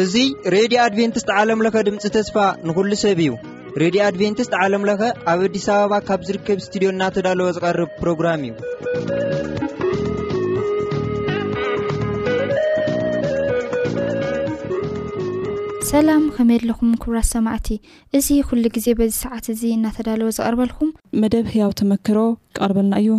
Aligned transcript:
እዚ 0.00 0.16
ሬድዮ 0.54 0.78
ኣድቨንትስት 0.86 1.28
ዓለምለኸ 1.42 1.76
ድምፂ 1.86 2.04
ተስፋ 2.16 2.36
ንኩሉ 2.68 2.90
ሰብ 3.04 3.20
እዩ 3.24 3.30
ሬድዮ 3.82 4.00
አድቨንትስት 4.08 4.52
ዓለምለኸ 4.64 5.00
ኣብ 5.32 5.40
ኣዲስ 5.46 5.66
ኣበባ 5.76 5.92
ካብ 6.08 6.20
ዝርከብ 6.28 6.58
ስትድዮ 6.66 6.90
እናተዳለወ 6.96 7.48
ዝቐርብ 7.58 7.90
ፕሮግራም 8.02 8.44
እዩሰላም 15.80 16.24
ከመይ 16.36 16.58
ለኹም 16.68 16.90
ክብራት 17.02 17.26
ሰማዕቲ 17.34 17.68
እዚ 18.16 18.26
ኩሉ 18.48 18.64
ግዜ 18.74 18.86
በዚ 18.98 19.12
ሰዓት 19.24 19.44
እዙ 19.52 19.60
እናተዳለወ 19.76 20.28
ዝቐርበልኩም 20.36 20.90
መደብ 21.20 21.44
ሕያው 21.54 21.70
ተመክሮ 21.80 22.18
ይቐርበልና 22.52 22.94
እዩ 23.02 23.10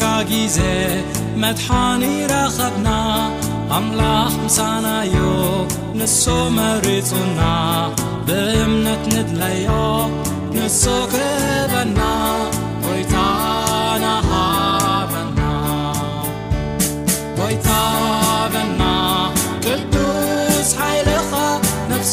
ካ 0.01 0.05
ጊዜ 0.31 0.57
መድحኒ 1.43 2.03
ረኸبና 2.31 2.89
ኣምلح 3.77 4.33
ንሳናዩ 4.45 5.15
ንሱ 5.99 6.23
መሪፁና 6.57 7.41
ብእምነት 8.27 9.05
نድለዮ 9.15 9.71
ን 10.55 10.67
ክበና 11.13 12.01
ወይ 12.87 13.03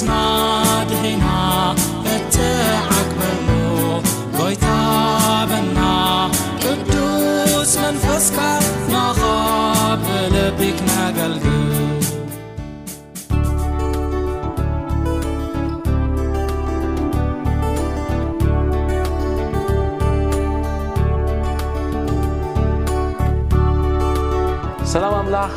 ኸ 0.08 0.36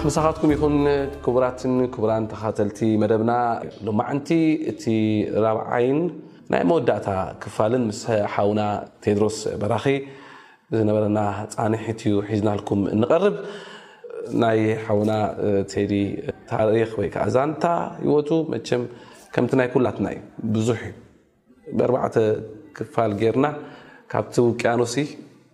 መሳኻትኩም 0.07 0.51
ይኹን 0.55 0.75
ክቡራትን 1.25 1.73
ክቡራን 1.95 2.25
ተካተልቲ 2.33 2.79
መደብና 3.03 3.33
ሎማዓንቲ 3.87 4.29
እቲ 4.71 4.85
ራብዓይን 5.45 5.99
ናይ 6.53 6.63
መወዳእታ 6.71 7.09
ክፋልን 7.43 7.83
ምስ 7.89 8.01
ሓዉና 8.35 8.63
ቴድሮስ 9.05 9.39
በራኺ 9.63 9.85
ዝነበረና 10.77 11.21
ፃኒሒት 11.55 12.01
እዩ 12.11 12.17
ሒዝናልኩም 12.29 12.81
ንቐርብ 13.01 13.37
ናይ 14.45 14.61
ሓዉና 14.87 15.13
ተይዲ 15.73 15.95
ታሪክ 16.53 16.93
ወይዓ 17.01 17.27
ዛንታ 17.37 17.65
ይወቱ 18.07 18.31
መቸም 18.55 18.85
ከምቲ 19.37 19.53
ናይ 19.63 19.69
ኩላትና 19.75 20.07
እዩ 20.15 20.23
ብዙሕ 20.57 20.83
ዩ 20.87 20.93
ብ4ርባዕተ 21.79 22.17
ክፋል 22.79 23.13
ጌርና 23.23 23.47
ካብቲ 24.15 24.37
ውቅያኖሲ 24.49 24.97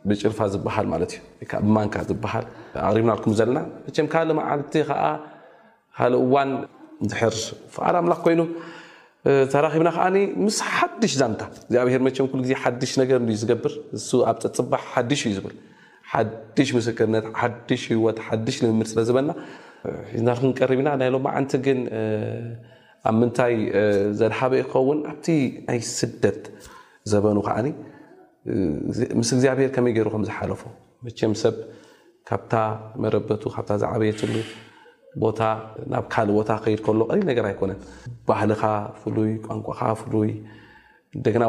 ብጭልፋ 0.08 0.38
ዝበሃል 0.54 0.86
ማለት 0.94 1.12
እዩ 1.42 1.50
ወ 1.54 1.62
ብማንካ 1.68 1.94
ዝበሃል 2.10 2.44
ኣቅሪብናልኩም 2.84 3.34
ዘለና 3.38 3.58
መቸም 3.86 4.06
ካል 4.12 4.28
መዓልቲ 4.38 4.72
ከዓ 4.88 5.02
ካል 5.98 6.14
እዋን 6.24 6.50
ዝሕር 7.10 7.34
ፍቃል 7.74 7.96
ምላክ 8.06 8.20
ኮይኑ 8.26 8.40
ተራኺብና 9.52 9.90
ከዓ 9.96 10.04
ምስ 10.46 10.56
ሓድሽ 10.74 11.12
ዛንታ 11.20 11.42
እግዚኣብሄር 11.62 12.02
ሉዜ 12.40 12.52
ሓሽ 12.64 12.92
ነገር 13.02 13.16
ዝገብር 13.42 13.72
ን 13.96 14.22
ኣብ 14.30 14.36
ፀፅባ 14.44 14.72
ሓሽ 14.92 15.22
እዩ 15.28 15.34
ዝብል 15.38 15.56
ሓሽ 16.12 16.68
ምስክርነት 16.78 17.26
ሓሽ 17.40 17.84
ህወት 17.94 18.18
ሓሽ 18.26 18.56
ንምምር 18.64 18.88
ስለዝበልና 18.92 19.32
ሒናልኩም 20.14 20.50
ንቀርብኢና 20.52 20.90
ናይ 21.00 21.10
ሎዓንቲ 21.16 21.52
ግን 21.66 21.80
ኣብ 23.08 23.14
ምንታይ 23.20 23.54
ዘድሃበ 24.20 24.52
ይኸውን 24.62 25.00
ኣብቲ 25.10 25.26
ናይ 25.68 25.80
ስደት 25.96 26.40
ዘበኑ 27.10 27.36
ከዓኒ 27.48 27.66
ምስ 29.18 29.28
እግዚኣብሄር 29.36 29.70
ከመይ 29.76 29.92
ገይሩ 29.96 30.08
ከም 30.14 30.24
ዝሓለፉ 30.28 30.62
መም 31.06 31.34
ሰብ 31.42 31.54
ካብታ 32.28 32.52
መረበቱ 33.02 33.42
ካብ 33.54 33.68
ዝዓበየትሉ 33.82 34.34
ቦታ 35.22 35.40
ናብ 35.92 36.04
ካልእ 36.12 36.32
ቦታ 36.38 36.50
ክከይድ 36.62 36.80
ከሎ 36.86 37.00
ቀሪል 37.10 37.24
ነገር 37.30 37.44
ኣይኮነን 37.50 37.78
ባህልካ 38.28 38.62
ፍሉይ 39.02 39.30
ቋንቋካ 39.46 39.80
ፍሉይ 40.00 40.30
ንደና 41.18 41.44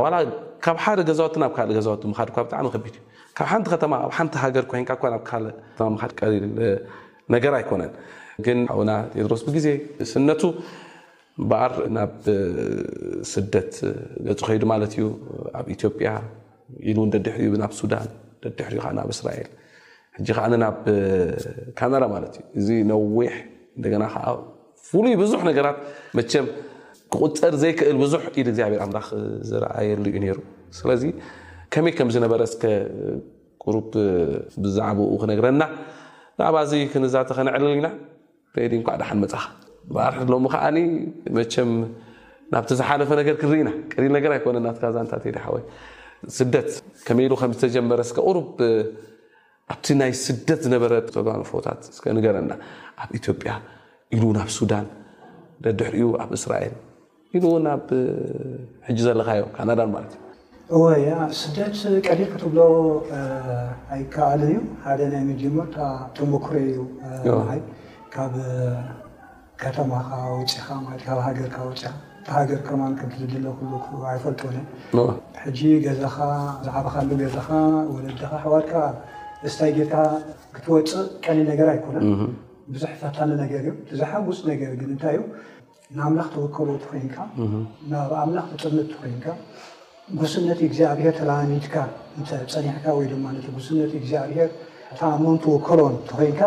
ካብ 0.66 0.78
ሓደ 0.84 1.00
ገዛወ 1.10 1.28
ናብ 1.44 1.52
ካልእ 1.58 1.74
ገዛወ 1.80 1.94
ም 2.12 2.14
ብጣዕሚ 2.38 2.68
ቢ 2.86 2.86
ካብ 3.38 3.48
ሓንቲ 3.52 3.68
ከተማ 3.74 3.94
ኣብ 4.06 4.12
ሓንቲ 4.18 4.34
ሃገር 4.44 4.66
ኮን 4.72 4.86
ሪል 6.34 6.46
ነገር 7.36 7.54
ኣይኮነን 7.60 7.92
ግን 8.46 8.60
ቡና 8.80 8.92
ቴድሮስ 9.14 9.42
ብግዜ 9.48 9.68
ስነቱ 10.12 10.42
ምበኣር 11.42 11.74
ናብ 11.96 12.14
ስደት 13.32 13.74
ገፅ 14.28 14.42
ኮይዱ 14.48 14.64
ማለት 14.74 14.92
እዩ 14.98 15.06
ኣብ 15.60 15.66
ኢትዮጵያ 15.76 16.10
ኢሉ 16.90 16.98
እው 17.04 17.08
ደድሕር 17.14 17.54
ናብ 17.64 17.72
ሱዳን 17.80 18.08
ደድሕሪ 18.44 18.76
ኣብ 19.02 19.10
እስራኤል 19.16 19.50
ሕጂ 20.18 20.28
ከዓ 20.38 20.46
ናብ 20.64 20.78
ካናራ 21.80 22.04
ማለት 22.14 22.34
እዩ 22.38 22.60
እዚ 22.60 22.70
ነዊሕ 22.92 23.34
እንደገና 23.78 24.04
ከ 24.14 24.32
ፍሉይ 24.88 25.14
ብዙሕ 25.22 25.42
ነገራት 25.50 25.78
መም 26.18 26.46
ክቁጠር 27.14 27.54
ዘይክእል 27.62 27.98
ብዙሕ 28.04 28.22
ኢድ 28.40 28.48
ግዚብሔርኣምላክ 28.54 29.08
ዝረኣየሉ 29.50 30.06
እዩ 30.16 30.28
ሩ 30.38 30.40
ስለዚ 30.78 31.04
ከመይ 31.74 31.94
ከምዝነበረስከ 32.00 32.64
ቁሩ 33.64 33.76
ብዛዕባኡ 34.64 35.12
ክነግረና 35.22 35.64
ብዛዕባ 36.38 36.56
እ 36.80 36.82
ክንዛተ 36.94 37.30
ከነዕልል 37.38 37.72
ኢና 37.80 37.90
የዲእንኳዕ 38.66 38.96
ዳሓን 39.02 39.20
መፃኻ 39.24 39.44
ባርሒ 39.96 40.20
ሎ 40.34 40.38
ከዓ 40.54 40.64
መቸም 41.38 41.72
ናብቲ 42.54 42.72
ዝሓለፈ 42.80 43.10
ነገር 43.20 43.36
ክርኢና 43.42 43.70
ቀሪል 43.94 44.12
ነገር 44.18 44.32
ኣይኮነ 44.36 44.58
ናት 44.66 44.78
ጋዛንታተድወይ 44.84 45.64
ስደት 46.38 46.70
ከመ 47.08 47.18
ኢሉ 47.26 47.34
ከምዝተጀመረስከ 47.42 48.18
ቁሩ 48.28 48.38
ኣብቲ 49.74 49.88
ናይ 50.00 50.12
ስደት 50.26 50.60
ዝነበረት 50.66 51.08
ተንፎታት 51.16 51.80
ነገረና 52.18 52.52
ኣብ 53.04 53.10
ኢትዮጵያ 53.20 53.52
ኢሉ 54.16 54.24
እ 54.34 54.36
ብ 54.48 54.50
ሱዳን 54.58 54.86
ደድሕሪኡ 55.64 56.10
ኣብ 56.24 56.30
እስራኤል 56.38 56.76
ኢሉ 57.38 57.46
ናብ 57.66 57.88
ጂ 58.98 58.98
ዘለካዮ 59.08 59.44
ካናዳን 59.56 59.90
ማለት 59.96 60.14
እዩ 60.78 61.08
ስደት 61.40 61.76
ቀዲ 62.08 62.20
ክትብሎ 62.32 62.60
ኣይከኣል 63.96 64.42
እዩ 64.48 64.56
ሓደ 64.86 65.02
ናይ 65.14 65.24
መጀመር 65.32 65.68
ተሞኩረ 66.20 66.56
ዩ 66.68 66.86
ይ 67.58 67.62
ካብ 68.16 68.34
ከተማካ 69.62 70.10
ውፅካ 70.36 70.68
ካብ 71.06 71.20
ሃገርካ 71.28 71.58
ው 71.68 71.72
ሃገር 72.36 72.60
ከማ 72.68 72.82
ዝድለሉ 73.20 73.46
ኣይፈልጥ 74.14 74.42
ሕጂ 75.44 75.60
ገዛኻ 75.86 76.18
ዛዕበካሉ 76.66 77.10
ገዛካ 77.22 77.50
ወለድካ 77.94 78.32
ሕዋድካ 78.46 78.74
እስታይ 79.48 79.72
ጌርካ 79.78 79.96
ክትወፅእ 80.54 81.10
ቀሊ 81.24 81.38
ነገር 81.50 81.68
ኣይኮነን 81.74 82.04
ብዙሕ 82.74 82.92
ፈታሊ 83.02 83.32
ነገር 83.42 83.60
እዩ 83.68 83.72
ዝሓውስ 84.00 84.40
ነገር 84.52 84.72
ግ 84.80 84.82
እንታይ 84.96 85.16
እዩ 85.22 85.26
ንኣምላኽ 85.98 86.28
ተወከሮ 86.36 86.70
ትኮንካ 86.84 87.16
ናብ 87.92 88.12
ኣምላኽ 88.22 88.48
ተጥምት 88.54 88.88
ትኮንካ 88.94 89.26
ብስነት 90.20 90.60
እግዚኣብሔር 90.68 91.14
ተላሚትካ 91.20 91.76
እተፀኒሕካ 92.22 92.86
ወይ 92.98 93.06
ድማ 93.12 93.26
ነ 93.36 93.38
ብስነት 93.58 93.94
እግዚኣብሔር 94.02 94.50
ታኣምኖን 95.02 95.38
ተወከሮ 95.46 95.80
ትኮንካ 96.10 96.42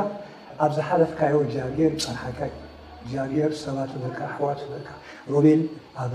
ኣብ 0.64 0.70
ዝሓለፍካዮ 0.78 1.36
እግዚኣብሔር 1.46 1.90
ዝፀናሓካ 2.02 2.38
እዩ 2.50 2.58
እግዚኣብሔር 3.06 3.50
ሰባት 3.64 3.90
ዝልካ 4.02 4.20
ኣሕዋት 4.30 4.58
ዝብልካ 4.64 4.88
ወቤል 5.36 5.62
ኣብ 6.04 6.12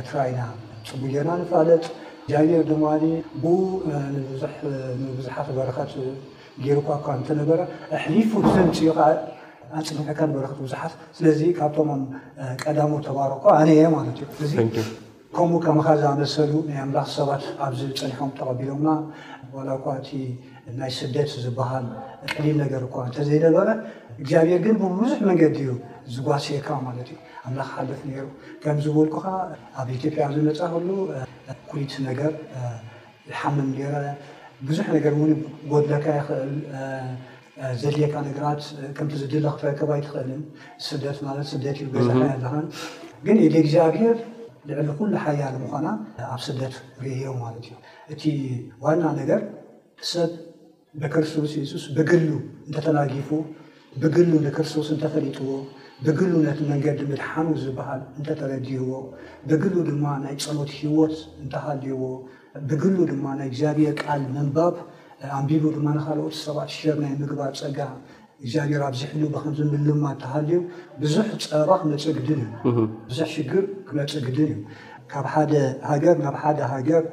ኤርትራኢና 0.00 0.42
ፅቡ 0.90 1.00
ጌርና 1.14 1.32
ንፋለጥ 1.42 1.84
ጃር 2.30 2.62
ድማ 2.70 2.84
ብ 3.42 3.44
ንዙሕ 4.14 4.54
ንቡዙሓት 5.02 5.48
በረከት 5.56 5.92
ገይርኳ 6.64 6.88
እንተነበረ 7.18 7.60
ሕሊፉ 8.02 8.30
ንፅኡ 8.46 8.90
ኣፅሚዕካ 9.80 10.20
ንበረክት 10.30 10.58
ቡዙሓት 10.64 10.92
ስለዚ 11.16 11.40
ካብቶም 11.58 11.90
ቀዳሚ 12.62 12.92
ተባር 13.06 13.30
ኣነ 13.58 13.68
ማለት 13.96 14.18
እዩእ 14.44 14.68
ከምኡ 15.36 15.54
ከምካ 15.64 15.86
ዝኣመሰሉ 16.00 16.52
ናይ 16.68 16.78
ኣምላኽ 16.84 17.06
ሰባት 17.18 17.42
ኣብዚ 17.66 17.80
ፀኒሖም 18.00 18.30
ተቐቢሎምና 18.38 18.88
ላ 19.68 19.70
ናይ 20.78 20.90
ስደት 20.98 21.30
ዝበሃል 21.44 21.86
ቅሊል 22.32 22.56
ነገር 22.64 22.80
እኳ 22.88 22.96
እተዘይነበረ 23.10 23.68
እግዚኣብሔር 24.20 24.60
ግን 24.66 24.74
ብብዙሕ 24.82 25.18
መንገዲ 25.28 25.56
እዩ 25.64 25.70
ዝጓስካ 26.14 26.68
ማለት 26.86 27.08
እዩ 27.12 27.16
ኣብክሓልፍ 27.48 28.00
ሩ 28.10 28.26
ከምዝበልኩከ 28.62 29.26
ኣብ 29.80 29.88
ኢዮጵያ 29.96 30.22
ዝመፃክሉ 30.36 30.90
ኩት 31.70 31.92
ነገር 32.08 32.32
ዝሓመም 33.30 33.70
ረ 34.02 34.04
ብዙሕ 34.68 34.86
ነገ 34.96 35.04
ጎካ 35.72 35.90
ይክእል 36.18 36.52
ዘድልየካ 37.80 38.14
ነገራት 38.28 38.62
ከምቲ 38.96 39.12
ዝድ 39.22 39.46
ክፈከይትክእል 39.78 40.30
ደደዩ 41.64 42.06
ዛ 42.44 42.54
ግን 43.26 43.36
እግዚኣብሔር 43.62 44.16
ልዕሊ 44.68 44.88
ኩሉ 44.98 45.10
ሓያል 45.24 45.54
ምኳና 45.64 45.86
ኣብ 46.34 46.40
ስደት 46.46 46.74
ርእዮ 47.04 47.26
ማት 47.42 47.54
እዩ 47.60 47.70
እቲ 48.12 48.22
ዋና 48.84 49.02
ነገርሰብ 49.20 50.30
ብክርስቶስ 51.00 51.52
ሱስ 51.70 51.84
ብግሉ 51.96 52.28
እንተተናጊፉ 52.68 53.28
ብግሉ 54.02 54.30
ንክርስቶስ 54.46 54.88
እንተፈሊጥዎ 54.94 55.50
ብግሉ 56.06 56.32
ነቲ 56.46 56.58
መንገዲ 56.72 57.00
ምድሓኑ 57.12 57.46
ዝበሃል 57.62 58.00
እንተተረድይዎ 58.18 58.88
ብግሉ 59.50 59.74
ድማ 59.88 60.04
ናይ 60.24 60.34
ፀኖት 60.44 60.70
ሂወት 60.78 61.14
እንተሃልዩዎ 61.44 62.02
ብግሉ 62.70 62.96
ድማ 63.12 63.24
ናይ 63.38 63.46
እግዚኣብሔር 63.50 63.94
ቃል 64.02 64.20
መንባብ 64.36 64.74
ኣንቢቡ 65.38 65.64
ድማ 65.76 65.86
ንካልኦት 65.96 66.36
ሰባት 66.44 66.70
ሸር 66.76 66.96
ናይ 67.04 67.12
ምግባር 67.22 67.52
ፀጋ 67.62 67.78
እግዚኣብሔር 68.44 68.82
ኣብዚሕሉ 68.90 69.22
ብከምዝምልማ 69.34 70.04
እተሃልዩ 70.16 70.56
ብዙ 71.02 71.14
ፀራ 71.48 71.70
ክንብዙሕ 71.82 73.26
ሽግር 73.36 73.64
ክመፅ 73.88 74.12
ግድን 74.28 74.52
እዩ 74.56 74.60
ካ 75.14 75.94
ገናብ 76.02 76.36
ደ 76.58 76.66
ሃገር 76.72 77.04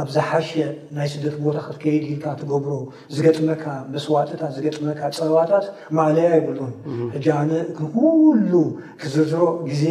ኣብዝሓሸ 0.00 0.50
ናይ 0.96 1.08
ስደት 1.12 1.34
ቦታ 1.44 1.56
ክትከይዲልካ 1.64 2.24
ትገብሮ 2.40 2.72
ዝገጥመካ 3.14 3.64
መስዋጥታት 3.94 4.52
ዝገጥመካ 4.56 5.00
ፀበባታት 5.18 5.64
ማዕለያ 5.96 6.28
ይብሉን 6.38 6.72
ሕ 7.14 7.18
ነ 7.50 7.52
ንኩሉ 7.80 8.52
ክዝርዝሮ 9.00 9.42
ግዜ 9.68 9.84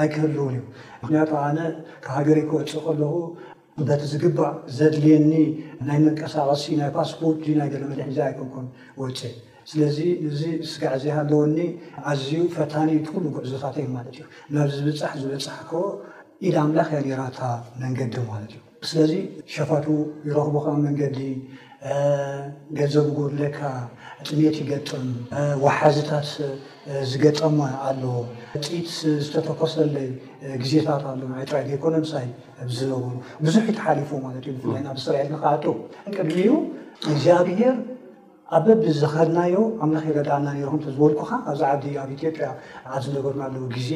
ኣይክህልውን 0.00 0.50
እዩ 0.58 0.62
ምክንያቱ 1.02 1.30
ኣነ 1.46 1.58
ካብሃገሪ 2.06 2.38
ክወፅ 2.52 2.72
ከለኹ 2.86 3.14
በቲ 3.88 4.02
ዝግባእ 4.12 4.54
ዘድልየኒ 4.76 5.32
ናይ 5.88 5.98
መንቀሳቐሲ 6.06 6.64
ናይ 6.80 6.90
ፓስፖርት 6.96 7.44
እ 7.52 7.56
ናይ 7.62 7.68
ገረመድሕ 7.74 8.08
ኣይኮንኩን 8.28 8.66
ወፅእ 9.02 9.36
ስለዚ 9.72 9.98
እዚ 10.28 10.40
ዝስጋዕ 10.66 10.92
ዘይሃለዎኒ 11.04 11.58
ኣዝዩ 12.12 12.32
ፈታኒ 12.56 12.90
ኩሉ 13.12 13.24
ጉዕዞታት 13.36 13.74
እዩ 13.82 13.88
ማለት 13.98 14.12
እዩ 14.18 14.22
ናብዚ 14.54 14.76
ዝብፃሕ 14.86 15.12
ዝበፃሕ 15.22 15.60
ከ 15.70 15.84
ኢዳ 16.48 16.56
ኣምላኽ 16.66 16.90
ያ 16.96 17.00
ኔራእታ 17.08 17.40
መንገዲ 17.82 18.14
ማለት 18.32 18.50
እዩ 18.56 18.60
ስለዚ 18.88 19.12
ሸፋት 19.54 19.86
ዝረኽቡካ 20.28 20.66
መንገዲ 20.84 21.18
ገዘብ 22.78 23.06
ጎድለካ 23.16 23.60
ጥሜት 24.26 24.56
ይገጥም 24.60 25.04
ዋሓዝታት 25.64 26.28
ዝገጠመ 27.10 27.58
ኣሎ 27.88 28.02
ፅኢት 28.64 28.88
ዝተተኮሰለይ 29.24 30.08
ግዜታት 30.62 31.02
ኣሎ 31.12 31.20
ዕትራይ 31.44 31.64
ዘይኮነ 31.70 31.94
ምሳይ 32.04 32.26
ዝዘብሉ 32.72 33.12
ብዙሕ 33.44 33.64
እተሓሊፉ 33.72 34.10
ማለት 34.26 34.44
እዩ 34.50 34.54
ብፍላይ 34.60 34.82
ናብ 34.88 34.96
ስርዒል 35.04 35.28
ንካኣቱ 35.34 35.64
ቅድዩ 36.16 36.48
እግዚኣብሄር 37.10 37.76
ኣ 38.56 38.58
በብ 38.66 38.80
ዝኸድናዮ 39.00 39.56
ኣምላኽ 39.84 40.04
ይረዳዓልና 40.10 40.48
ርኩም 40.66 40.80
ተዝበልኩካ 40.84 41.30
ኣብዛ 41.50 41.60
ዓ 41.72 41.74
ኣብ 42.04 42.08
ኢትዮጵያ 42.14 42.46
ኣዝነበርና 42.96 43.42
ኣለው 43.48 43.64
ግዜ 43.74 43.90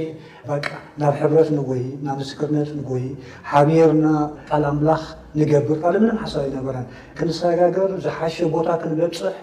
ናብ 1.02 1.14
ሕብረት 1.20 1.48
ንጎይ 1.56 1.82
ናብ 2.06 2.16
ምስክርነት 2.22 2.70
ንጎይ 2.78 3.04
ሓቢርና 3.52 4.06
ካል 4.50 4.64
ኣምላኽ 4.72 5.02
ንገብር 5.38 5.78
ካለምንም 5.84 6.18
ሓሳብ 6.24 6.44
ይነበረን 6.50 6.86
ክንሰጋገር 7.18 7.90
ዝሓሸ 8.04 8.36
ቦታ 8.54 8.68
ክንበፅሕ 8.82 9.34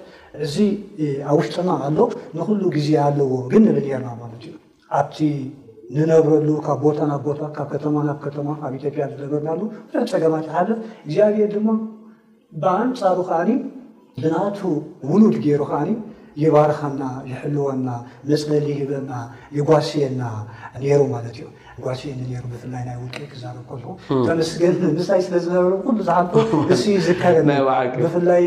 እዚ 0.45 0.55
ኣብ 1.29 1.35
ውሽጡና 1.39 1.69
ኣሎ 1.87 1.99
ንኽሉ 2.37 2.61
ግዜ 2.77 2.89
ኣለዎ 3.07 3.33
ግን 3.53 3.61
ንርገሄርና 3.69 4.07
ማለት 4.21 4.39
እዩ 4.49 4.55
ኣብቲ 5.01 5.17
ንነብረሉ 5.95 6.49
ካብ 6.67 6.79
ቦታ 6.85 6.99
ናብቦታ 7.11 7.41
ካብ 7.59 7.67
ከተማ 7.73 7.95
ናብ 8.09 8.19
ከተማ 8.27 8.47
ኣብ 8.65 8.73
ኢዮያ 8.79 9.03
ኣዝነበርና 9.09 9.49
ኣሎ 9.57 9.61
ሕ 9.97 10.05
ፀገማት 10.13 10.45
ዝሓልፍ 10.49 10.71
እግዚኣብሔ 11.05 11.43
ድማ 11.55 11.67
ብኣንፃሩ 12.61 13.17
ከኣኒ 13.29 13.51
ብናእቱ 14.21 14.59
ውሉድ 15.09 15.35
ገይሩ 15.43 15.61
ከዓኒ 15.71 15.89
ይባርኻና 16.41 17.01
ዝሕልወና 17.29 17.87
መፅለሊ 18.29 18.67
ሂበና 18.79 19.11
ይጓስየና 19.57 20.21
ሩ 20.99 21.01
ማ 21.11 21.15
እዩ 21.31 21.39
ጓስኒሩ 21.85 22.43
ብፍላይ 22.51 22.81
ናይ 22.87 22.95
ውል 23.01 23.11
ክዛ 23.31 23.43
ከልኩ 23.69 23.89
ስግን 24.49 24.73
ምሳይ 24.97 25.21
ስለዝነበሩ 25.27 25.73
ብዙሓ 25.99 26.17
እ 26.71 26.77
ዝለብፍላይ 27.85 28.43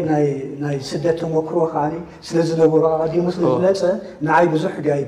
ናይ 0.65 0.77
ስደት 0.91 1.17
ተሞክሮ 1.23 1.57
ካዓ 1.73 1.85
ስለዝነበሩ 2.29 2.81
ቐዲሞ 3.03 3.27
ስለዝለፀ 3.37 3.83
ንዓይ 4.29 4.47
ብዙሕ 4.55 4.75
ይ 4.89 5.01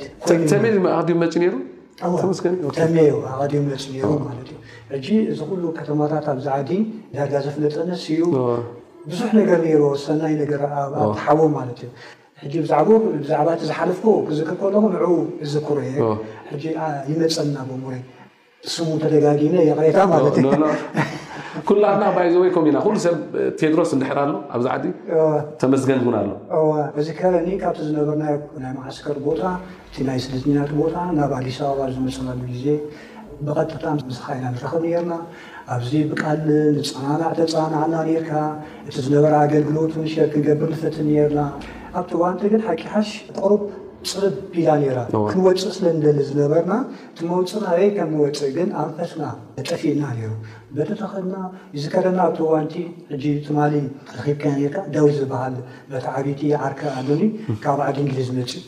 ሙ 0.80 2.18
ፂ 2.22 2.32
ሩ 2.62 3.26
እ 3.66 4.98
እዚ 5.32 5.38
ኩሉ 5.50 5.62
ከተማታት 5.76 6.26
ኣብዛዓ 6.32 6.58
ዳጋ 7.16 7.32
ዘፍለጠነስ 7.46 8.02
እዩ 8.14 8.20
ብዙሕ 9.10 9.28
ነገር 9.38 9.58
ሮ 9.82 9.82
ሰናይ 10.04 10.32
ነገር 10.42 10.60
ኣሓቦ 11.08 11.40
ማለት 11.58 11.78
እዩ 12.44 12.54
ሕ 12.54 12.62
ብዛዕ 12.64 12.80
ብዛዕባ 13.22 13.48
እቲ 13.56 13.62
ዝሓልፍኮ 13.68 14.06
ሎ 14.72 14.74
ን 14.92 14.96
ዝኩሩ 15.52 15.78
የ 15.88 15.92
ይመፀና 17.10 17.56
ሙ 17.68 17.72
ስሙ 18.74 18.88
ተደጋጊና 19.04 19.56
የቕሬታ 19.68 19.98
ማለት 20.14 20.34
እዩ 20.40 20.48
ኩላፍና 21.68 22.04
ባይዞወይም 22.16 22.66
ኢና 22.70 22.78
ኩሉ 22.86 22.96
ሰብ 23.04 23.16
ቴድሮስ 23.60 23.90
እንድሕራ 23.96 24.18
ሎ 24.30 24.32
ኣብዛዓዲ 24.56 24.84
ተመዝገንእውን 25.60 26.16
ኣሎእዚ 26.58 27.08
ኒ 27.46 27.52
ካብቲ 27.62 27.78
ዝነበር 27.88 28.16
ናይ 28.22 28.72
ማዓስከር 28.78 29.18
ቦታ 29.26 29.42
እቲ 29.88 29.96
ናይ 30.08 30.18
ስልተናት 30.24 30.72
ቦታ 30.80 30.94
ናብ 31.18 31.32
ኣዲስ 31.38 31.58
ኣበባ 31.68 31.86
ዝመሰላሉ 31.94 32.40
ዜ 32.64 32.66
ብቐጥታ 33.46 33.84
ምስኻ 34.10 34.26
ኢና 34.38 34.46
ንረኽብ 34.56 34.82
ነርና 34.92 35.12
ኣብዚ 35.74 35.92
ብቃል 36.10 36.40
ንፀናናዕ 36.76 37.32
ተፃናናዕና 37.38 37.94
ኔርካ 38.08 38.30
እቲ 38.88 38.94
ዝነበረ 39.06 39.32
ኣገልግሎት 39.44 39.92
ንሸ 40.02 40.14
ክንገብር 40.32 40.68
ንፍት 40.74 40.96
ኔርና 41.08 41.40
ኣብቲ 41.98 42.10
ዋንቲ 42.22 42.40
ግን 42.52 42.62
ሓቂ 42.66 42.80
ሓሽ 42.94 43.10
ቁሩብ 43.40 43.62
ፅብብ 44.10 44.34
ቢዳ 44.54 44.68
ነራ 44.82 44.98
ክንወፅእ 45.30 45.72
ስለ 45.76 45.84
ንደሊ 45.96 46.18
ዝነበርና 46.30 46.74
እቲመውፅእናይ 47.10 47.82
ከምንወፅእ 47.96 48.52
ግን 48.56 48.68
ኣንፈስና 48.82 49.22
ጨፊና 49.68 50.02
ይሩ 50.18 50.30
በተተኽልና 50.76 51.36
ዝከረና 51.82 52.18
ኣብቲ 52.28 52.40
ዋንቲ 52.54 52.74
ጂ 53.22 53.24
ትማ 53.46 53.58
ረኺብካ 54.18 54.44
ርካ 54.72 54.76
ዳዊ 54.96 55.08
ዝበሃል 55.20 55.56
በቲ 55.92 56.04
ዓበይት 56.16 56.42
ዓርከ 56.66 56.82
ኣዶኒ 57.00 57.22
ካብ 57.64 57.80
ዓዲ 57.88 57.98
እንግሊዝ 58.06 58.30
መፅእ 58.38 58.64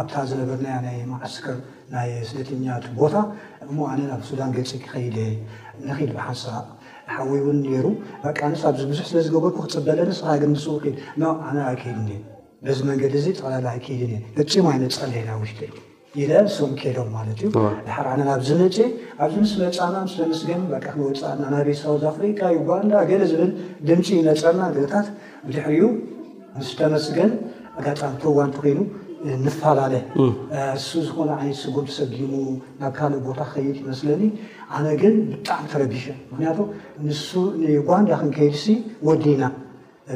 ኣብታ 0.00 0.14
ዝነበርና 0.28 0.68
ናይማዓስከር 0.86 1.58
ናይ 1.92 2.10
ስደተኛቲ 2.28 2.84
ቦታ 3.00 3.16
እሞ 3.66 3.76
ነ 3.98 4.00
ናብ 4.10 4.22
ሱዳን 4.28 4.50
ገፂ 4.56 4.70
ክኸይደ 4.84 5.18
ንኽኢል 5.88 6.12
ሓሳ 6.28 6.44
ሓወይ 7.14 7.40
እውን 7.44 7.58
ሩ 7.84 7.86
ባቂ 8.22 8.38
ኣ 8.46 8.50
ኣዚ 8.70 8.78
ብዙሕ 8.90 9.04
ስለዝገበኩ 9.10 9.56
ክፅበለስግ 9.66 10.42
ንስ 10.52 10.64
ነኣከይድእ 11.58 12.22
በዚ 12.64 12.78
መንገዲ 12.88 13.14
ጠላላ 13.40 13.66
ከድ 13.84 14.12
ገፂሞ 14.38 14.66
ይነ 14.76 14.84
ፀለሕና 15.00 15.30
ውሽ 15.42 15.52
ኢም 16.22 16.72
ከዶም 16.80 17.08
ማለት 17.16 17.38
እዩ 17.42 17.48
ድሓርነ 17.86 18.20
ናብዝ 18.28 18.50
መፀ 18.62 18.76
ኣብዚ 19.22 19.34
ምስ 19.44 19.52
መፃእና 19.62 19.96
ስተመስገን 20.12 20.62
ባ 20.70 20.76
ክወፃእናናቤ 20.84 21.68
ሳው 21.82 21.96
ኣፍሪካ 22.12 22.40
ዩጋንዳ 22.58 22.92
ገለ 23.10 23.22
ዝብል 23.32 23.50
ድምፂ 23.88 24.06
ይነፀና 24.20 24.60
ገታት 24.76 25.08
ብድሕሪ 25.48 25.76
ምስተመስገን 26.58 27.32
ጋጣሚ 27.84 28.14
ክዋ 28.22 28.38
እተኮይኑ 28.50 28.78
ንፋላለ 29.44 29.94
እሱ 30.78 30.88
ዝኾነ 31.06 31.30
ዓይነት 31.40 31.60
ጉ 31.74 31.76
ዝሰጊሙ 31.88 32.32
ናብ 32.80 32.92
ካልእ 32.98 33.20
ቦታ 33.26 33.40
ኸይድ 33.52 33.76
ይመስለኒ 33.82 34.22
ኣነ 34.76 34.86
ግን 35.02 35.14
ብጣዕሚ 35.30 35.64
ተረቢሽ 35.72 36.04
ምክንያቱ 36.30 36.58
ንሱ 37.06 37.28
ንጓንዳ 37.62 38.10
ክንከይድሲ 38.20 38.66
ወዲና 39.08 39.42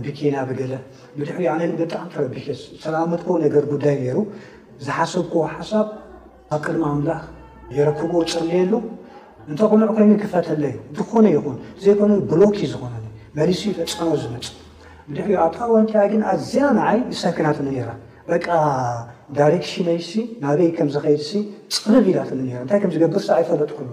ብኬንያ 0.07 0.40
ገለ 0.61 0.73
ብድሕ 1.16 1.35
ኣነ 1.54 1.61
ብጣዕሚ 1.80 2.07
ተረቢሸ 2.14 2.47
ሰላምጥኮ 2.85 3.28
ነገር 3.45 3.62
ጉዳይ 3.73 3.97
ነይሩ 4.02 4.19
ዝሓሰብከ 4.87 5.35
ሓሳብ 5.54 5.87
ኣብ 6.57 6.61
ቅድማ 6.66 6.85
ኣምላኽ 6.97 7.25
የረክብ 7.78 8.12
ፅሚየሉ 8.35 8.73
እንተኮኑዕ 9.50 9.88
ኮይኑ 9.97 10.12
ክፈተለዩ 10.25 10.75
ዝኾነ 10.99 11.25
ይኹን 11.37 11.57
ዘይኮነ 11.85 12.12
ብሎኪ 12.33 12.59
ዝኾነኒ 12.73 13.07
መሊስ 13.38 13.61
ተፃኖ 13.80 14.11
ዝመፁ 14.23 14.47
ብድሕ 15.09 15.26
ኣዋንታ 15.66 15.92
ግን 16.12 16.23
ኣዝያ 16.35 16.64
ንዓይ 16.78 16.99
ዝሰክናት 17.14 17.59
ራ 17.88 17.90
በቃ 18.32 18.49
ዳሬክሽይ 19.38 19.88
ናበይ 20.42 20.68
ከምዝከይድ 20.78 21.22
ፅልብ 21.84 22.04
ኢዳት 22.10 22.30
እንታይ 22.37 22.78
ከምዝገብር 22.82 23.22
ኣይፈለጥኩም 23.38 23.88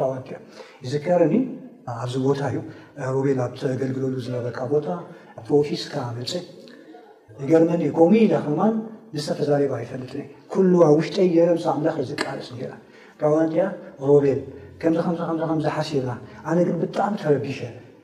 ዋያ 0.00 0.36
ይዝረኒ 0.84 1.34
ኣብዚ 2.02 2.14
ቦታእዩ 2.26 2.56
ሮቤል 3.14 3.38
ኣብ 3.44 3.52
ተገልግለሉ 3.60 4.12
ዝነበካ 4.26 4.58
ቦታ 4.72 4.86
ፖፊስካ 5.48 5.94
መልፅ 6.16 6.32
ጀርመን 7.50 7.82
ኮሚ 7.98 8.12
ኢዳ 8.26 8.34
ከማ 8.46 8.60
ንዝተፈዛሪባ 9.14 9.72
ኣይፈለጥ 9.80 10.12
ዋ 10.80 10.84
ውሽይ 10.98 11.28
የረም 11.38 11.58
ምላኽ 11.80 11.96
ይዝቃርስ 12.04 12.50
ዋንቲያ 13.36 13.64
ሮቤል 14.10 14.40
ከዚ 14.82 14.96
ከዝሓሲብና 15.52 16.12
ኣነ 16.50 16.58
ግን 16.68 16.76
ብጣዕሚ 16.84 17.14
ተረቢሽ 17.24 17.60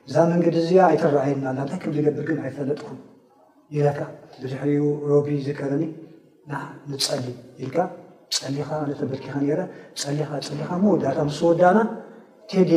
እዛ 0.09 0.15
መንገዲ 0.33 0.55
እዚኣ 0.63 0.81
ኣይትረኣየና 0.91 1.45
እንታይ 1.53 1.79
ከምዝገብር 1.83 2.23
ግን 2.29 2.37
ኣይፈለጥኩም 2.45 2.97
ካብድሕሪኡ 3.97 4.83
ሮቢ 5.09 5.27
ዝከርኒ 5.45 5.83
ንፀሊ 6.91 7.25
ኢልካ 7.63 7.77
ፀሊኻ 8.43 8.69
ነተበርቲኻ 8.89 9.33
ረ 9.57 9.59
ፀሊኻፀሊኻ 10.01 10.69
መወዳእታ 10.83 11.17
ምስ 11.27 11.37
ወዳእና 11.49 11.77
ቴድ 12.51 12.71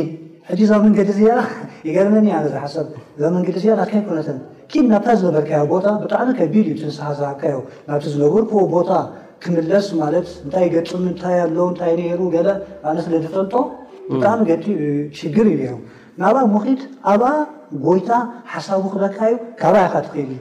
ሕዚ 0.49 0.59
ዛ 0.69 0.71
መንገዲ 0.83 1.09
እኣ 1.21 1.33
ይገርመኒ 1.87 2.27
ኣነዝሓብ 2.39 2.87
እ 3.19 3.31
መንገዲ 3.35 3.55
እዝ 3.61 3.65
ናካ 3.81 3.91
ይኮነትን 4.01 4.37
ን 4.83 4.85
ናብታ 4.93 5.07
ዝነበርካዮ 5.21 5.63
ቦታ 5.73 5.85
ብጣዕሚ 6.03 6.29
ከቢድ 6.39 6.65
እዩ 6.69 6.75
ትንሳሓዝካዩ 6.83 7.55
ናብቲ 7.89 8.05
ዝነበርክ 8.15 8.51
ቦታ 8.75 8.91
ክምለስ 9.43 9.87
ማት 9.99 10.15
እንታይ 10.45 10.65
ገፅሙ 10.75 11.03
እንታይ 11.11 11.37
ኣለዉ 11.47 11.59
እንታይ 11.73 11.91
ነሩ 12.03 12.21
ገ 12.37 12.37
ኣነለዝፈልጦ 12.87 13.53
ብጣዕሚ 14.13 14.39
ገኡ 14.51 14.61
ሽግር 15.19 15.47
እዩ 15.57 15.73
ናብኣ 16.21 16.41
ምኽት 16.55 16.81
ኣብኣ 17.13 17.27
ጎይታ 17.85 18.11
ሓሳቡ 18.53 18.83
ክበካ 18.95 19.19
ዩ 19.33 19.35
ካብይኻ 19.61 19.93
ትከይድ 20.07 20.31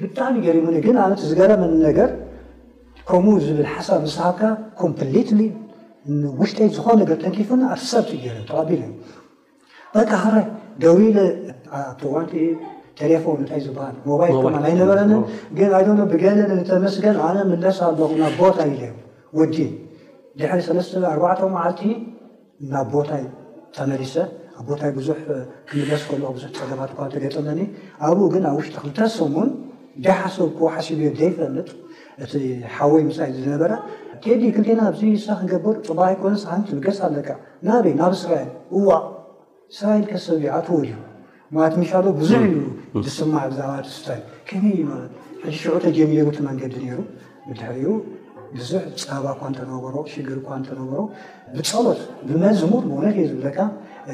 ብጣዕሚ 0.00 0.34
ገሪሙ 0.46 0.66
ግ 0.86 0.88
ነ 0.96 1.02
ዝገረመኒ 1.28 1.72
ር 1.98 2.08
ከምኡ 3.08 3.36
ብል 3.58 3.68
ሓሳብ 3.74 4.02
ሰሃብካ 4.16 4.40
ሽ 5.12 5.30
ዝነ 6.58 6.68
ተፈ 7.22 7.48
ኣሰብቲ 7.72 8.12
ተቢ 8.50 8.70
ቢ 12.32 12.42
ቴሌፎ 12.98 13.24
ታሞ 13.52 14.58
ይበ 15.62 16.02
ብገ 16.12 16.24
ተስገ 16.84 17.06
ኣብ 17.26 18.36
ቦታ 18.40 18.58
ኢ 18.70 18.90
ድኣ 20.38 20.52
ዓል 21.30 21.42
ናብ 22.72 22.86
ቦታ 22.94 23.10
ተመሰ 23.76 24.14
ታ 24.80 24.82
ስፀ 25.06 26.10
ፅ 26.10 27.00
ኣኡ 28.04 28.12
ግ 28.32 28.36
ኣብ 28.48 28.56
ውሽጢ 28.58 28.76
ክተሰሙ 28.84 29.34
ዳ 30.04 30.14
ሓሰብ 30.22 30.48
ክሓሽብ 30.56 31.00
ዘይፈልጥ 31.18 31.68
እቲ 32.24 32.32
ሓወይ 32.76 33.02
ሳ 33.18 33.28
ዝነበረ 33.36 33.72
ቴዲ 34.22 34.42
ክልቴና 34.54 34.80
ኣዚ 34.90 35.00
ክገበር 35.40 35.74
ፅባ 35.86 36.00
ኮነት 36.22 36.68
ብገስ 36.76 36.98
ኣለካ 37.08 37.28
ናዩ 37.66 37.86
ናብ 38.00 38.12
እስራኤል 38.18 38.50
እዋ 38.78 38.88
እስራኤል 39.72 40.04
ሰብ 40.26 40.36
ዩኣተወልዩ 40.46 40.94
ለት 41.56 41.74
ንሻሎ 41.80 42.06
ብዙሕ 42.20 42.40
እዩ 42.50 42.56
ዝስማዕ 43.06 43.44
ይት 43.46 43.54
ዚ 44.02 45.54
ሽዑተጀሚሩቲ 45.60 46.38
መንገዲ 46.48 46.74
ሩ 46.98 46.98
ብድሕሪ 47.48 47.80
ብዙሕ 48.56 48.80
ፀባ 49.06 49.24
እኳ 49.34 49.40
እተነበሮ 49.52 49.94
ሽግር 50.12 50.36
እኳ 50.42 50.48
እተነበሮ 50.62 51.00
ብፀሎት 51.56 52.00
ብመዝሙር 52.28 52.82
ነት 53.04 53.16
እዩ 53.18 53.24
ዝብለካ 53.32 53.58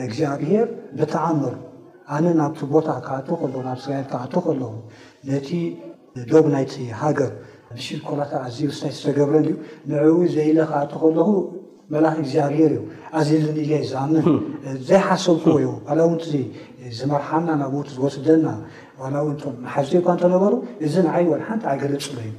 እግዚኣብሄር 0.06 0.66
ብተዓምር 0.98 1.54
ኣነ 2.10 2.26
ናብቲ 2.40 2.60
ቦታ 2.72 2.88
ካኣት 3.06 3.28
ከለ 3.40 3.54
ናብ 3.66 3.76
እስራኤል 3.80 4.06
ካኣቱ 4.12 4.34
ከለ 4.46 4.62
ነቲ 5.28 5.48
ዶብ 6.30 6.44
ናይቲ 6.54 6.74
ሃገር 7.00 7.32
ምሽል 7.74 8.00
ኮላታ 8.08 8.32
ኣዝዩ 8.46 8.64
ውስታይ 8.72 8.92
ዝተገብረንዩ 8.96 9.52
ንዕቢ 9.90 10.18
ዘኢለ 10.34 10.58
ክኣቱ 10.70 10.92
ከለኹ 11.02 11.28
መላኽ 11.92 12.14
እግዚኣብሔር 12.22 12.72
እዩ 12.76 12.84
ኣዝ 13.18 13.28
ኒ 13.56 13.58
ዛኣምን 13.92 14.24
ዘይሓሰብክዩ 14.88 15.66
ዋላ 15.86 15.98
እውንቲ 16.06 16.24
ዝመርሓና 16.98 17.48
ናብ 17.62 17.72
ውቲ 17.80 17.88
ዝወስደልና 17.96 18.48
ዋላእውን 19.00 19.36
መሓዘ 19.64 19.90
እኳ 20.00 20.08
እተነበሩ 20.18 20.52
እዚ 20.84 20.94
ንዓይ 21.06 21.24
ሓንቲ 21.48 21.62
ኣገለዝፅሎ 21.72 22.16
እዩ 22.24 22.30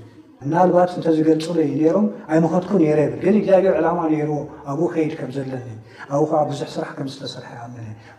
እናልባት 0.46 0.92
እንተዝገልፀሉ 0.98 1.58
እዩ 1.68 1.82
ሮም 1.96 2.06
ኣይመኸትኩ 2.34 2.72
ብ 2.82 2.84
ግን 3.24 3.36
ግዚብር 3.46 3.74
ዕላማ 3.80 4.00
ርዎ 4.14 4.38
ኣብኡ 4.72 4.86
ከይድ 4.94 5.14
ከምዘለኒ 5.20 5.68
ኣብኡ 6.16 6.24
ከዓ 6.32 6.42
ብዙሕ 6.52 6.68
ስራሕ 6.76 6.90
ከምዝተሰርሐኣ 6.98 7.62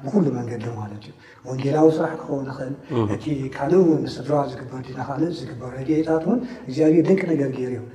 ብሉ 0.05 0.15
መንገድ 0.39 0.65
ማለት 0.81 1.03
እዩ 1.09 1.13
ወንጌላዊ 1.49 1.87
ስራሕ 1.99 2.13
ክኸው 2.21 2.39
ንክእል 2.49 2.71
እቲ 3.15 3.25
ካልእ 3.57 3.83
ውን 3.91 4.03
ስድራ 4.15 4.35
ዝግበር 4.53 4.81
ድናካ 4.89 5.09
ዝግበር 5.41 5.73
ድታት 5.89 6.25
ን 6.33 6.39
እግዚብር 6.69 6.91
ደንቂ 7.09 7.23
ነገር 7.33 7.51
ገይርዮም 7.59 7.89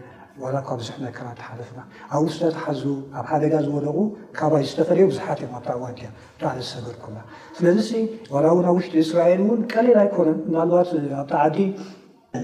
ላ 0.56 0.58
ብዙሕ 0.82 0.96
ነከራ 1.06 1.28
ተሓልፍና 1.40 1.80
ኣብ 2.16 2.22
ውስጢ 2.28 2.40
ተሓዝቡ 2.58 2.92
ኣብ 3.20 3.26
ሓደጋ 3.32 3.54
ዝበለቁ 3.66 3.98
ካይ 4.38 4.64
ዝተፈለዩ 4.70 5.06
ብዙሓት 5.12 5.40
እዮም 5.46 5.56
ኣዋድያ 5.76 6.08
ዝሰገርኩ 6.68 7.06
ስለዚ 7.58 7.90
ዋላ 8.36 8.46
እው 8.54 8.60
ናብ 8.68 8.76
ውሽጢ 8.78 8.96
እስራኤል 9.08 9.42
ን 9.50 9.62
ካሌል 9.74 9.98
ኣይኮነን 10.04 10.38
ናባት 10.58 10.92
ኣብተዓዲ 11.24 11.58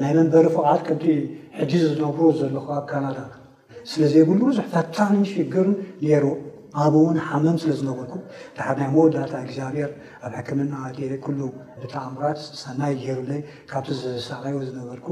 ናይ 0.01 0.11
መንበሪ 0.17 0.45
ፍቃት 0.57 0.81
ክዲ 0.87 1.05
ሕጂ 1.57 1.71
ዝነብሩ 1.85 2.21
ዘለኹ 2.39 2.67
ካናዳ 2.89 3.17
ስለ 3.89 4.01
ዘይብሉ 4.13 4.39
ብዙሕ 4.51 4.65
ፈታኒ 4.73 5.17
ሽግር 5.31 5.67
ሩ 6.23 6.25
ኣብ 6.83 6.93
ውን 7.05 7.17
ሓመም 7.27 7.57
ስለ 7.61 7.71
ዝነበልኩ 7.79 8.13
ሓ 8.65 8.67
ናይ 8.81 8.87
መወዳታ 8.93 9.33
እግዚምሔር 9.45 9.91
ኣብ 10.25 10.31
ሕክምና 10.37 10.73
ኣ 10.85 10.89
ብተኣምራት 11.81 12.39
ሰናይ 12.63 12.93
ገይሩይ 13.03 13.41
ካብቲ 13.71 13.87
ዝሰይዎ 14.01 14.57
ዝነበልኩ 14.69 15.07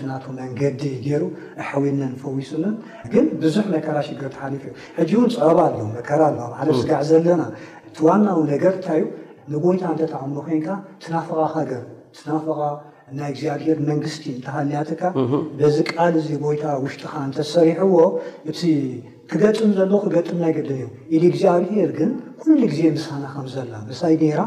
ስናት 0.00 0.24
መንገዲ 0.40 0.82
ገይሩ 1.06 1.22
ኣሕዊነ 1.62 2.00
ፈዊሱን 2.24 2.64
ግን 3.12 3.26
ብዙሕ 3.44 3.64
መከራ 3.76 3.96
ሽር 4.08 4.24
ተሓሊፉ 4.36 4.64
እዩ 5.04 5.12
እን 5.24 5.32
ፀበባ 5.38 5.60
ኣ 5.68 5.88
መከራ 5.96 6.20
ኣለ 6.60 6.68
ስጋዕ 6.82 7.02
ዘለና 7.10 7.42
ቲዋናዊ 7.98 8.38
ነገር 8.54 8.72
እንታዩ 8.78 9.02
ንጎይታ 9.52 9.84
እተተዓምሮ 9.96 10.38
ኮንካ 10.48 10.68
ትናፍቃካ 11.02 11.54
ገር 11.72 11.84
ናፍ 12.28 12.46
ናይ 13.16 13.28
እግዚኣብሄር 13.32 13.78
መንግስቲ 13.90 14.24
እተሃልኒያትካ 14.38 15.02
በዚ 15.58 15.76
ቃል 15.92 16.14
እዚ 16.20 16.28
ቦታ 16.46 16.62
ውሽጢካ 16.84 17.12
እንተሰሪሕዎ 17.28 17.94
እ 18.50 18.54
ክገፅም 19.30 19.70
ዘለ 19.78 19.92
ክገጥምናይ 20.04 20.52
ገድን 20.58 20.74
እዮ 20.80 20.86
ኢሉ 21.14 21.22
እግዚኣብሄር 21.30 21.90
ግን 21.98 22.10
ኩሉ 22.42 22.60
ግዜ 22.72 22.80
ንሳና 22.96 23.24
ከምዘላ 23.32 23.72
መሳይ 23.88 24.14
ኔራ 24.22 24.40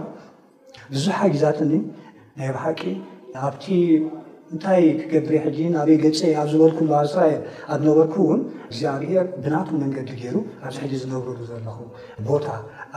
ብዙሓ 0.94 1.18
ግዛትኒ 1.36 1.74
ናይ 2.40 2.50
ባሃቂ 2.56 2.82
ኣብቲ 3.48 3.66
እንታይ 4.54 4.86
ክገብር 5.02 5.34
ሕጂ 5.46 5.58
ናበይ 5.76 5.98
ገፀ 6.06 6.22
ኣብ 6.42 6.48
ዝበልኩስ 6.54 7.14
ኣነበርኩእውን 7.74 8.42
እግዚኣብሄር 8.70 9.26
ብናቱ 9.44 9.70
መንገዲ 9.84 10.10
ገይሩ 10.22 10.38
ኣብዚ 10.66 10.76
ሕዚ 10.86 10.94
ዝነብርሩ 11.04 11.38
ዘለኹ 11.52 11.78
ቦታ 12.30 12.48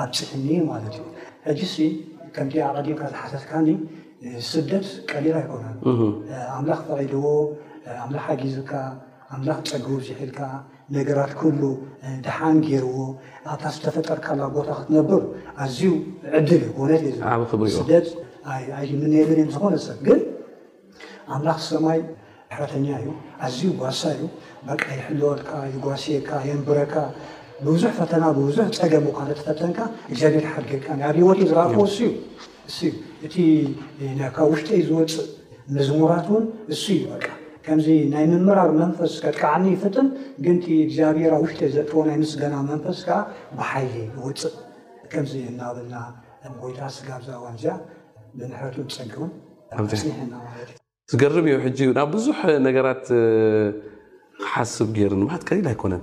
ኣብ 0.05 0.11
ፅሕኒ 0.21 0.49
ማለት 0.71 0.97
እዩ 1.01 1.05
ሕጂ 1.61 1.77
ከምዚ 2.37 2.55
ኣቐዲልካ 2.69 3.03
ዝሓሰስካኒ 3.13 3.67
ስደት 4.51 4.87
ቀሊል 5.11 5.37
ኣይኮነን 5.41 5.77
ኣምላኽ 6.57 6.79
ፈሪድዎ 6.89 7.25
ኣምላኽ 8.05 8.25
ኣጊዝካ 8.35 8.71
ኣምላኽ 9.35 9.59
ፀጉቡ 9.71 9.95
ዝሒልካ 10.07 10.41
ነገራት 10.97 11.33
ኩሉ 11.41 11.61
ድሓን 12.25 12.57
ገይርዎ 12.67 12.97
ኣብታ 13.51 13.63
ዝተፈጠርካላ 13.75 14.41
ቦታ 14.57 14.69
ክትነብር 14.79 15.23
ኣዝዩ 15.65 15.91
ዕድል 16.39 16.65
ኮነእእስደት 16.77 18.07
ምንየብር 19.03 19.39
ዝኾነሰብ 19.55 19.99
ግን 20.09 20.21
ኣምላኽ 21.35 21.59
ሰማይ 21.71 22.01
ሕረተኛ 22.57 22.87
እዩ 23.03 23.07
ኣዝዩ 23.47 23.69
ጓሳ 23.83 24.01
እዩ 24.17 24.25
በቀ 24.67 24.83
ይሕልወልካ 24.99 25.51
ይጓሲካ 25.75 26.29
የንብረካ 26.49 26.95
ብብዙሕ 27.65 27.93
ፈተና 27.99 28.25
ብብዙሕ 28.39 28.67
ፀገም 28.81 29.05
ተፈተንካ 29.39 29.79
እቤትሓጌርካ 30.15 30.87
ኣብ 31.09 31.15
ሂወትእ 31.23 31.49
ዝረእ 31.51 31.71
እዩ 31.87 31.99
እእካብ 32.65 34.47
ውሽተይ 34.53 34.81
ዝወፅእ 34.89 35.29
ምዝሙራት 35.75 36.27
ውን 36.35 36.45
እ 36.73 36.77
ይበቃ 36.99 37.25
ከምዚ 37.65 37.87
ናይ 38.13 38.25
ምምራር 38.33 38.71
መንፈስ 38.81 39.13
ከትካዓኒ 39.25 39.65
ይፍጥን 39.75 40.09
ግን 40.45 40.57
እግዚኣብሔር 40.87 41.33
ብ 41.37 41.43
ውሽተይ 41.45 41.69
ዘጥርዎ 41.77 42.01
ናይ 42.09 42.17
ምስገና 42.23 42.55
መንፈስ 42.73 42.99
ከዓ 43.09 43.19
ብሓሊ 43.59 43.93
ዝወፅእ 44.41 44.55
ከዚ 45.13 45.33
እናብልና 45.53 45.95
ቦይታት 46.61 46.93
ስጋር 46.99 47.21
ዝኣዋዝያ 47.29 47.73
ብምሕረት 48.39 48.91
ፀግቡዝገርብ 49.77 51.47
እዩ 51.71 51.89
ናብ 51.99 52.09
ብዙሕ 52.17 52.39
ነገራት 52.67 53.05
ክሓስብ 54.43 54.89
ገር 54.99 55.13
ለት 55.31 55.43
ከሊል 55.49 55.67
ኣይኮነን 55.73 56.03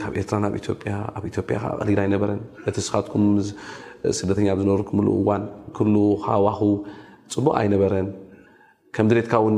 ካብኤርራብኢያ 0.00 0.94
ዓ 1.16 1.20
ቀሊል 1.80 1.98
ኣይነበረን 2.02 2.40
እቲስካትኩም 2.70 3.22
ስደተኛ 4.18 4.48
ብ 4.58 4.60
ዝነበሩ 4.64 4.80
ክምሉ 4.88 5.06
እዋን 5.20 5.42
ኩል 5.76 5.88
ካዋኹ 6.24 6.60
ፅቡቕ 7.32 7.46
ኣይነበረን 7.60 8.08
ከምድሬትካ 8.96 9.34
ውን 9.44 9.56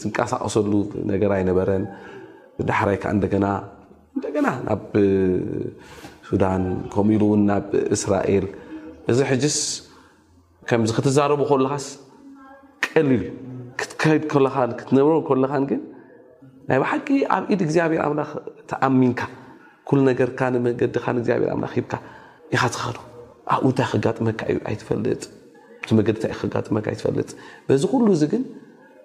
ትንቀሳቀሰሉ 0.00 0.72
ነገር 1.12 1.30
ኣይነበረን 1.36 1.84
ብዳሕራይ 2.58 2.96
ከዓ 3.02 3.10
እንደገና 3.16 3.46
እንደገና 4.16 4.46
ናብ 4.66 4.82
ሱዳን 6.28 6.62
ከምኡኢሉ 6.94 7.22
እውን 7.28 7.42
ናብ 7.50 7.68
እስራኤል 7.96 8.46
እዚ 9.12 9.18
ሕጅስ 9.30 9.56
ከምዚ 10.70 10.90
ክትዛረቡ 10.98 11.40
ከሉካስ 11.50 11.86
ቀሊል 12.86 13.12
እዩ 13.24 13.32
ክትከይድ 13.80 14.22
ከለካ 14.32 14.56
ክትነብረ 14.80 15.14
ከለካን 15.30 15.64
ግን 15.72 15.82
ናይ 16.70 16.78
ብሓቂ 16.84 17.06
ኣብኢድ 17.36 17.60
እግዚኣብሔር 17.66 18.02
ኣምላኽ 18.06 18.30
ተኣሚንካ 18.70 19.20
ኩሉ 19.90 20.00
ነገርካ 20.12 20.40
ንመንገዲካን 20.54 21.18
እግኣብሔር 21.22 21.52
ምላክ 21.60 21.74
ሂብካ 21.78 21.94
ኢካ 22.54 22.62
ትኸዶ 22.74 22.98
ኣብኡታይ 23.56 23.86
ክጋጥመካ 23.92 24.40
እዩ 24.52 24.58
ኣይትፈልጥ 24.70 25.20
ዚመገድታእዩ 25.88 26.34
ክጋጥመካ 26.42 26.86
ኣይትፈልጥ 26.92 27.28
በዚ 27.68 27.82
ኩሉ 27.92 28.06
እዚ 28.16 28.22
ግን 28.32 28.42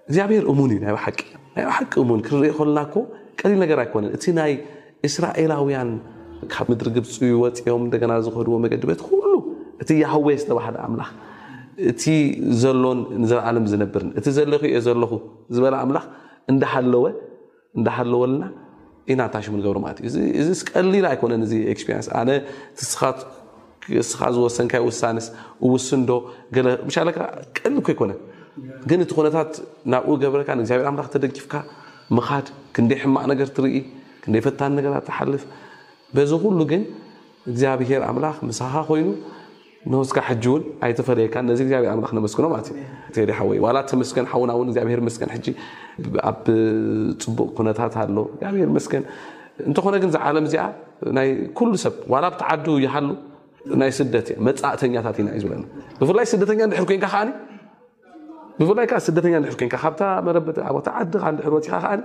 እግዚኣብሔር 0.07 0.45
እሙን 0.51 0.69
እዩ 0.75 0.79
ናይ 0.85 0.93
ባሓቂናይ 0.97 1.65
ባሓቂ 1.67 1.91
እሙን 2.03 2.21
ክንሪኦ 2.27 2.53
ከልናኮ 2.59 2.95
ቀሊል 3.39 3.59
ነገር 3.63 3.77
ኣይኮነን 3.83 4.11
እቲ 4.17 4.25
ናይ 4.39 4.51
እስራኤላውያን 5.07 5.91
ካብ 6.53 6.67
ምድሪ 6.71 6.87
ግብፂ 6.97 7.13
ወፂኦም 7.43 7.83
እንደገና 7.87 8.11
ዝክህድዎ 8.25 8.55
መገዲ 8.65 8.83
ቤት 8.89 9.01
ኩሉ 9.09 9.31
እቲ 9.83 9.89
ያህዌ 10.03 10.29
ዝተባህደ 10.41 10.75
ኣምላኽ 10.87 11.11
እቲ 11.91 12.03
ዘሎን 12.63 12.99
ንዘለዓለም 13.21 13.65
ዝነብርን 13.71 14.09
እቲ 14.19 14.25
ዘለኪ 14.37 14.63
ዮ 14.75 14.79
ዘለኹ 14.87 15.13
ዝበለ 15.55 15.75
ኣምላኽ 15.83 16.03
እወእዳሃለወ 16.97 18.21
ኣለና 18.27 18.43
ኢና 19.13 19.21
ታሽሙን 19.33 19.61
ገብሮ 19.63 19.77
ማለት 19.85 19.97
እዩእዚ 20.07 20.49
ቀሊል 20.73 21.05
ኣይኮነን 21.11 21.41
እዚ 21.45 21.53
ኤክስን 21.71 22.05
ኣነ 22.19 22.29
ትስኻት 22.79 23.17
ስኻ 24.09 24.21
ዝወሰንካይ 24.35 24.81
ውሳን 24.87 25.17
ውስ 25.73 25.87
ዶ 26.09 26.11
ቀልኮ 27.57 27.87
ግ 28.89 28.91
እቲ 29.03 29.11
ነት 29.25 29.33
ናብኡ 29.93 30.11
ገብረካብር 30.23 31.05
ተደቂፍካ 31.13 31.53
ምድ 32.17 32.47
ክንደይ 32.75 32.97
ሕማቅ 33.03 33.23
ነገር 33.31 33.47
ትርኢ 33.55 33.75
ክይ 34.23 34.41
ፈታን 34.45 34.71
ነት 34.77 34.85
ተሓልፍ 35.09 35.43
ዚሉ 36.31 36.59
ግ 36.71 36.73
እግኣብሄር 37.51 38.01
ምላኽ 38.17 38.35
ሰኻ 38.61 38.73
ኮይኑ 38.89 39.11
ስካ 40.09 40.17
ኣይተፈለየካዚ 40.87 41.59
ብር 41.71 41.79
ስክኖዩ 42.33 42.51
ተስ 43.91 44.09
ሓናብርስ 44.33 45.19
ኣብ 46.29 46.37
ፅቡቅ 47.23 47.57
ነታት 47.69 47.93
ኣእንተኾነግ 48.03 50.03
ዝዓለም 50.13 50.45
እዚኣ 50.49 50.63
ሰብ 51.85 51.95
ላ 52.23 52.25
ብትዓ 52.35 52.51
ይሃሉ 52.85 53.07
ይመፃእተኛታት 53.71 55.17
ኢናእዩ 55.23 55.37
ዝለናብላይ 55.43 56.25
ስኛ 56.31 56.43
ር 58.63 58.67
ብላይ 58.69 58.87
ስደኛ 59.05 59.43
ካብ 59.83 59.97
መበ 60.27 60.47
ታ 60.57 60.89
ዓድኻ 60.99 61.23
ወፅካ 61.53 61.75
ዓ 61.91 61.95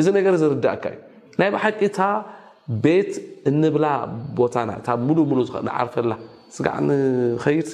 እዚ 0.00 0.06
ነገር 0.18 0.32
ዝርዳእካ 0.42 0.84
እዩ 0.92 0.98
ናይ 1.40 1.48
ባሓቂ 1.54 1.78
እታ 1.88 2.00
ቤት 2.84 3.12
እንብላ 3.50 3.86
ቦታናእ 4.38 4.88
ሉሉዓርፈላ 5.30 6.12
ስጋዕ 6.56 6.76
ንኸይድ 6.88 7.68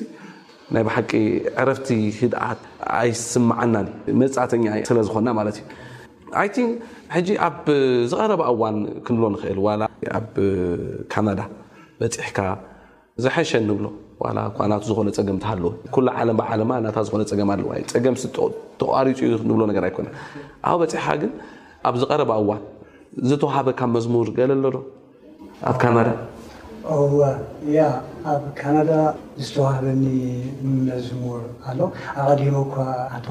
ናይ 0.74 0.82
ባሓቂ 0.86 1.10
ዕረፍቲ 1.60 1.88
ህድኣት 2.20 2.60
ኣይስማዓና 3.00 3.74
መፃእተኛ 4.20 4.64
ስለዝኮና 4.90 5.28
ማት 5.38 5.56
እዩ 7.20 7.30
ኣብ 7.48 7.64
ዝቀረበ 8.10 8.42
እዋን 8.54 8.76
ክን 9.06 9.18
ክእል 9.44 9.58
ኣብ 10.18 10.34
ካናዳ 11.14 11.40
ፂሕካ 12.16 12.38
ዝሓሸ 13.24 13.50
ንብሎ 13.68 13.86
እኳ 14.50 14.56
ናቱ 14.70 14.82
ዝኮነ 14.88 15.08
ፀገም 15.18 15.38
ተሃለወ 15.44 15.70
ኩሉ 15.94 16.06
ዓለም 16.18 16.36
ብዓለማ 16.40 16.70
እና 16.80 16.86
ዝኾነ 17.06 17.22
ፀገም 17.30 17.48
ኣለዋ 17.54 17.70
ፀገምተቋሪፅ 17.94 19.20
ንብሎ 19.48 19.62
ነር 19.70 19.76
ኣይኮነን 19.88 20.14
ኣብ 20.70 20.76
በፂሕካ 20.82 21.14
ግን 21.22 21.32
ኣብ 21.88 21.94
ዝቀረባ 22.02 22.30
እዋን 22.42 22.60
ዝተዋህበ 23.30 23.68
ካብ 23.78 23.90
መዝሙር 23.96 24.28
ገለ 24.38 24.52
ኣሎዶ 24.56 24.78
ኣብ 25.68 25.76
ካናዳያ 25.82 27.80
ኣብ 28.32 28.42
ካናዳ 28.60 28.90
ዝተዋህበኒ 29.44 30.04
መዝሙር 30.90 31.42
ኣሎ 31.70 31.80
ኣቐዲሞ 32.20 32.56
ኳ 32.74 32.86
ኣንተ 33.16 33.28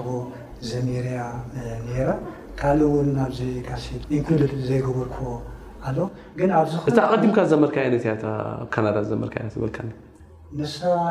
ዘሜርያ 0.70 1.20
ኔ 1.86 1.92
ካልእ 2.62 2.88
እውን 2.90 3.10
ኣብዘ 3.26 3.40
ጋሲ 3.68 3.86
ል 4.40 4.44
ዘይገበልክዎ 4.70 5.30
ኣሎ 5.88 6.00
ግን 6.40 6.50
ኣእ 6.60 6.72
ቀዲምካ 7.12 7.38
ዝዘመርካ 7.50 7.76
ይነት 7.88 8.04
ያኣካናዳ 8.10 8.96
ዝዘመር 9.06 9.30
ይነ 9.40 9.46
ዝበልካ 9.54 9.78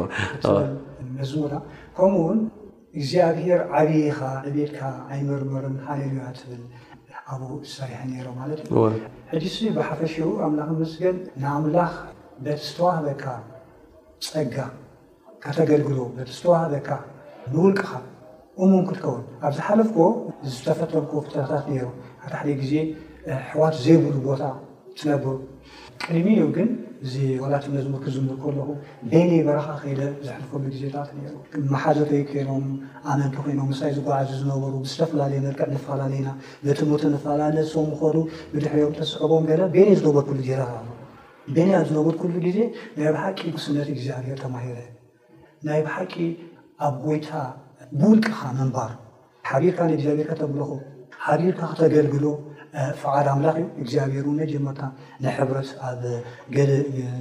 መዝቡራ 1.19 1.53
ከምኡውን 1.97 2.41
እግዚኣብሔር 2.99 3.61
ዓብኻ 3.79 4.19
ዕቤትካ 4.49 4.81
ኣይመርመርን 5.15 5.77
ሃር 5.87 6.37
ትብል 6.41 6.63
ኣብ 7.35 7.41
ዝሰሪሐ 7.69 8.01
ነሮ 8.11 8.29
ማለት 8.41 8.61
እዩ 8.67 8.77
ሕዚ 9.33 9.59
ብሓፈሽኡ 9.77 10.29
ኣምላኽ 10.47 10.69
መስገል 10.83 11.17
ንኣምላኽ 11.43 11.93
በት 12.45 12.61
ዝተዋህበካ 12.69 13.25
ፀጋ 14.29 14.57
ካተገልግሎ 15.43 15.99
ዝተዋህበካ 16.37 16.89
ንውልቅኻ 17.53 17.91
እሙም 18.65 18.81
ክልከውን 18.89 19.23
ኣብዝሓለፍኮ 19.49 19.99
ዝተፈተል 20.53 21.05
ፍተረታት 21.25 21.67
ኣታሓደ 22.27 22.49
ግዜ 22.63 22.73
ሕዋት 23.51 23.75
ዘይብሉ 23.85 24.15
ቦታ 24.29 24.43
ትነብሩ 24.99 25.33
ቅድሚ 26.03 26.27
እዩ 26.37 26.45
ግን 26.57 26.69
እ 27.07 27.19
ላት 27.53 27.65
ዝምርክ 27.85 28.05
ዝምር 28.15 28.37
ከለኹ 28.45 28.69
ቤለ 29.11 29.31
በረኻ 29.47 29.69
ኸለ 29.83 30.01
ዘሕልፈሉ 30.27 30.63
ግዜታት 30.75 31.09
መሓዘተይ 31.73 32.23
ይኖም 32.39 32.65
ኣመንቲ 33.11 33.37
ይኖም 33.53 33.71
ሳ 33.79 33.91
ዝጓዓዙ 33.97 34.31
ዝነበሩ 34.41 34.73
ብዝተፈላለዩ 34.85 35.41
መልክዕ 35.47 35.69
ዝፈላለዩና 35.85 36.31
ትምህርቲ 36.81 37.05
ንፈላለሶም 37.15 37.89
ኑ 38.01 38.03
ብድሕሪዮም 38.55 38.93
ተስዕቦም 38.99 39.47
ቤለ 39.77 39.89
ዝነበልሉዜታት 40.01 40.73
ኣብ 40.79 40.87
ዝነበልሉ 41.91 42.33
ግዜ 42.49 42.59
ናይ 42.99 43.11
ብሓቂ 43.19 43.39
ስነት 43.67 43.89
ግዜ 43.99 44.09
ተማሂረ 44.45 44.79
ናይ 45.69 45.81
ብሓቂ 45.89 46.15
ኣብ 46.89 46.95
ጎይታ 47.07 47.31
ብውልቅኻ 47.99 48.41
ምንባር 48.59 48.91
ሓቢርካ 49.49 49.79
ንእግዚኣብሔርከ 49.91 50.33
ተብልኹ 50.41 50.71
ሓቢርካ 51.25 51.61
ክተገልግሎ 51.73 52.25
ፍዓድ 53.01 53.27
ኣምላኽ 53.33 53.57
እዩ 53.61 53.67
እግዚኣብሔሩ 53.83 54.27
ነጀመካ 54.39 54.81
ናሕብረት 55.25 55.69
ኣብ 55.89 56.03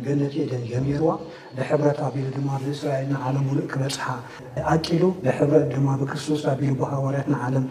ገነትደን 0.08 0.64
ጀሚሄርዋ 0.72 1.12
ብሕብረት 1.58 2.00
ኣብሉ 2.08 2.26
ድማ 2.36 2.50
ብእስራኤል 2.64 3.08
ንዓለም 3.14 3.44
ሙሉእ 3.50 3.68
ክበፅሓ 3.74 4.04
ኣቂሉ 4.74 5.04
ብሕብረት 5.24 5.66
ድማ 5.76 5.88
ብክርስቶስ 6.02 6.44
ኣቢሉ 6.54 6.74
ብሃዋርያት 6.82 7.28
ንዓለም 7.34 7.66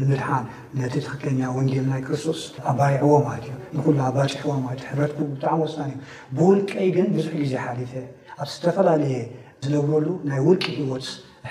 ምድሓን 0.00 0.44
ነቲ 0.80 0.94
ትኽከኛ 1.06 1.40
ወንጌል 1.56 1.84
ናይ 1.92 2.02
ክርስቶስ 2.08 2.42
ኣባይዕዎ 2.72 3.14
ማለት 3.28 3.48
እዩ 3.48 3.58
ንኹ 3.78 3.96
ኣባጭሑዎ 4.10 4.54
ማለት 4.66 4.84
ሕብረት 4.90 5.12
ብጣዕሚ 5.32 5.58
ወሳኒ 5.66 5.92
እዩ 5.96 6.02
ብውልቀይ 6.36 6.88
ግን 6.98 7.08
ብዙሕ 7.16 7.32
ግዜ 7.42 7.54
ሓሊፈ 7.64 7.92
ኣብ 8.40 8.48
ዝተፈላለየ 8.54 9.18
ዝነብረሉ 9.64 10.08
ናይ 10.30 10.40
ውልቂ 10.48 10.64
ህይወት 10.78 11.06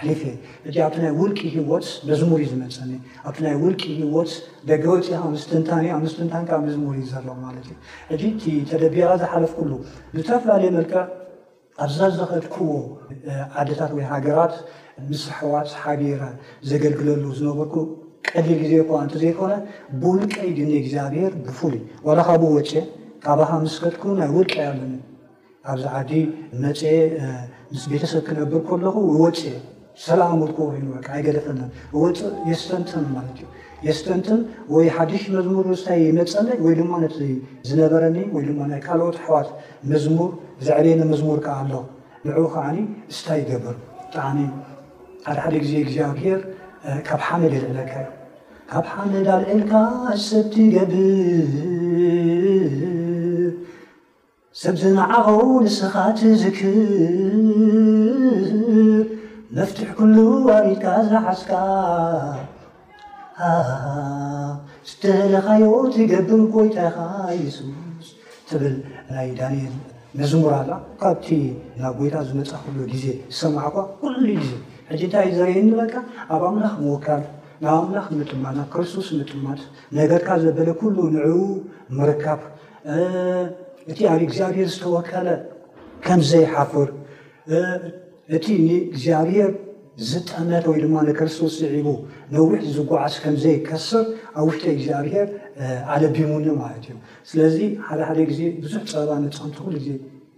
ሊፍ 0.07 0.21
እ 0.23 0.71
ኣብቲ 0.85 0.97
ናይ 1.03 1.11
ውልቂ 1.19 1.39
ሂወት 1.55 1.85
መዝሙሪእዩ 2.09 2.47
ዝመፅኒ 2.51 2.91
ኣብቲ 3.29 3.39
ይ 3.53 3.55
ውልቂ 3.63 3.81
ሂወት 3.99 4.31
ደጋ 4.69 4.83
ወፂ 4.93 5.23
ብስብስንታ 5.33 5.69
ብ 6.59 6.59
መዝሙር 6.65 6.93
እዩ 7.01 7.05
ዘሎ 7.13 7.27
ማለት 7.45 7.67
እዩ 8.13 8.21
እ 8.51 8.53
ተደቢቐ 8.69 9.09
ዝሓለፍ 9.21 9.51
ኩሉ 9.59 9.71
ብዝተፈላለየ 10.13 10.69
መልክዕ 10.77 10.99
ኣብዛ 11.85 11.99
ዘኸድክዎ 12.17 12.69
ዓድታት 13.59 13.91
ወይ 13.97 14.05
ሃገራት 14.11 14.53
ምስ 15.09 15.23
ሕዋት 15.37 15.67
ሓቢረ 15.81 16.21
ዘገልግለሉ 16.69 17.23
ዝነበኩ 17.39 17.73
ቀሊል 18.29 18.57
ግዜ 18.63 18.73
ኳ 18.87 18.89
እንተዘይኮነ 19.05 19.53
ብውልቀ 20.01 20.35
ድን 20.57 20.71
እግዚኣብሄር 20.81 21.31
ብፍሉይ 21.45 21.81
ዋላካ 22.07 22.29
ብወጪ 22.43 22.71
ካብሃምስ 23.25 23.75
ከትኩቡ 23.83 24.11
ናይ 24.21 24.29
ውልቀ 24.37 24.53
ያ 24.67 24.69
ኣብዛ 25.71 25.85
ዓዲ 25.99 26.11
መፅ 26.63 26.81
ምስ 27.73 27.83
ቤተሰብ 27.91 28.21
ክነብር 28.27 28.61
ከለኹ 28.69 28.95
ወፀ 29.23 29.41
ሰላም 30.05 30.31
ውልኮ 30.41 30.59
ኑ 30.83 30.87
ኣይገለፈ 31.15 31.47
ወፅእ 32.01 32.35
የስተንትን 32.49 33.03
ማለት 33.15 33.35
እዩ 33.41 33.47
የስተንትን 33.87 34.39
ወይ 34.75 34.85
ሓድሽ 34.95 35.23
መዝሙር 35.35 35.65
ስታይ 35.81 36.01
መፀለይ 36.17 36.57
ወይ 36.65 36.73
ድማ 36.79 36.91
ነ 37.01 37.03
ዝነበረኒ 37.69 38.17
ወይ 38.35 38.43
ድማ 38.47 38.59
ይ 38.69 38.71
ካልኦት 38.85 39.15
ኣሕዋት 39.23 39.47
መዝሙር 39.91 40.29
ዘዕብኒ 40.67 40.99
መዝሙርካ 41.11 41.47
ኣሎ 41.61 41.73
ንዕኡ 42.27 42.45
ከዓ 42.55 42.65
ስታይ 43.17 43.39
ይገብር 43.43 43.75
ጣዕሚ 44.15 44.37
ሓድ 45.27 45.37
ሓደ 45.43 45.53
ግዜ 45.65 45.73
እግዚኣብሔር 45.85 46.39
ካብ 47.09 47.21
ሓነድ 47.27 47.53
የልዕለካ 47.57 47.91
እዩ 48.05 48.09
ካብ 48.73 48.85
ሓነድ 48.93 49.27
ኣልዕልካ 49.37 49.73
ሰብቲ 50.29 50.53
ገብብ 50.75 50.93
ሰብዝናዓኸው 54.63 55.41
ንስኻት 55.65 56.19
ዝክብብ 56.45 59.07
መፍትሕ 59.55 59.89
ኩሉ 59.95 60.17
ዋቤትካ 60.47 60.85
ዝሓስካ 61.11 61.51
ዝተለኻዮ 64.89 65.65
ትገብር 65.93 66.41
ጎይታ 66.53 66.77
ኢኻ 66.87 66.97
ሱስ 67.55 68.07
ትብል 68.47 68.75
ናይ 69.13 69.27
ዳንኤል 69.39 69.73
መዝሙራ 70.17 70.53
ላ 70.69 70.71
ካብቲ 71.01 71.27
ናብ 71.81 71.93
ጎይታ 71.99 72.15
ዝመፃክሉ 72.27 72.77
ግዜ 72.93 73.05
ዝሰማዕ 73.33 73.65
እኳ 73.71 73.77
ኩሉ 74.03 74.15
ግዜ 74.37 74.49
ሕጂ 74.91 75.01
እንታይ 75.07 75.27
ዘርእ 75.37 75.57
ንበልካ 75.67 75.95
ኣብ 76.33 76.41
ኣምላኽ 76.49 76.75
ምወካል 76.83 77.23
ናብ 77.63 77.75
ኣምላኽ 77.83 78.07
ምጥማት 78.19 78.55
ናብ 78.59 78.67
ክርስቶስ 78.75 79.07
ምጥማት 79.19 79.61
ነገርካ 79.99 80.29
ዘበለ 80.43 80.69
ኩሉ 80.83 80.97
ንዑ 81.15 81.29
ምርካብ 81.97 82.39
እቲ 83.91 83.99
ኣብ 84.13 84.21
እግዚኣብሔር 84.27 84.69
ዝተወከለ 84.75 85.27
ከምዘይሓፍር 86.07 86.89
እቲ 88.35 88.45
ንእግዚኣብሔር 88.67 89.49
ዝጠመት 90.09 90.63
ወይ 90.71 90.77
ድማ 90.83 90.95
ንክርስቶስ 91.07 91.53
ዝዒቡ 91.61 91.87
ነዊሕ 92.33 92.61
ዝጓዓዝ 92.75 93.15
ከምዘይከስር 93.23 94.05
ኣብ 94.39 94.45
ውሽተ 94.47 94.63
እግዚኣብሔር 94.75 95.27
ዓለ 95.93 96.01
ብሙን 96.15 96.45
ማለት 96.61 96.85
እዩ 96.89 96.95
ስለዚ 97.29 97.57
ሓደሓደ 97.87 98.19
ግዜ 98.29 98.39
ብዙሕ 98.63 98.81
ፀበባ 98.91 99.09
ንፅምቲ 99.23 99.55
ኩሉ 99.65 99.75
ዜ 99.87 99.89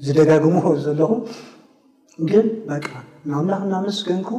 ዝደጋግመ 0.06 0.56
ዘለኹ 0.86 1.12
ግን 2.32 2.45
በቃ 2.71 2.89
ናብላክእናመስገንኩ 3.32 4.29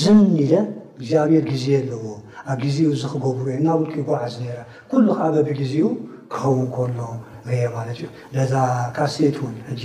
ዝምኒ 0.00 0.34
ኢለ 0.46 0.54
እግዚኣብሔር 0.98 1.44
ግዜ 1.52 1.64
ኣለዎዎ 1.82 2.16
ኣብ 2.50 2.58
ግዜኡ 2.64 2.86
ዝክገብሩ 3.02 3.46
እዩ 3.52 3.58
እናብልክ 3.60 3.94
ይጓዓዝ 4.02 4.34
ነረ 4.44 4.58
ኩሉካበብ 4.90 5.48
ግዜኡ 5.62 5.84
ክኸውን 6.32 6.66
ከሎ 6.74 6.98
ማለት 7.74 7.98
እዩ 8.02 8.44
ዛ 8.52 8.54
ካሴት 8.96 9.36
ውን 9.42 9.54
ሕጂ 9.70 9.84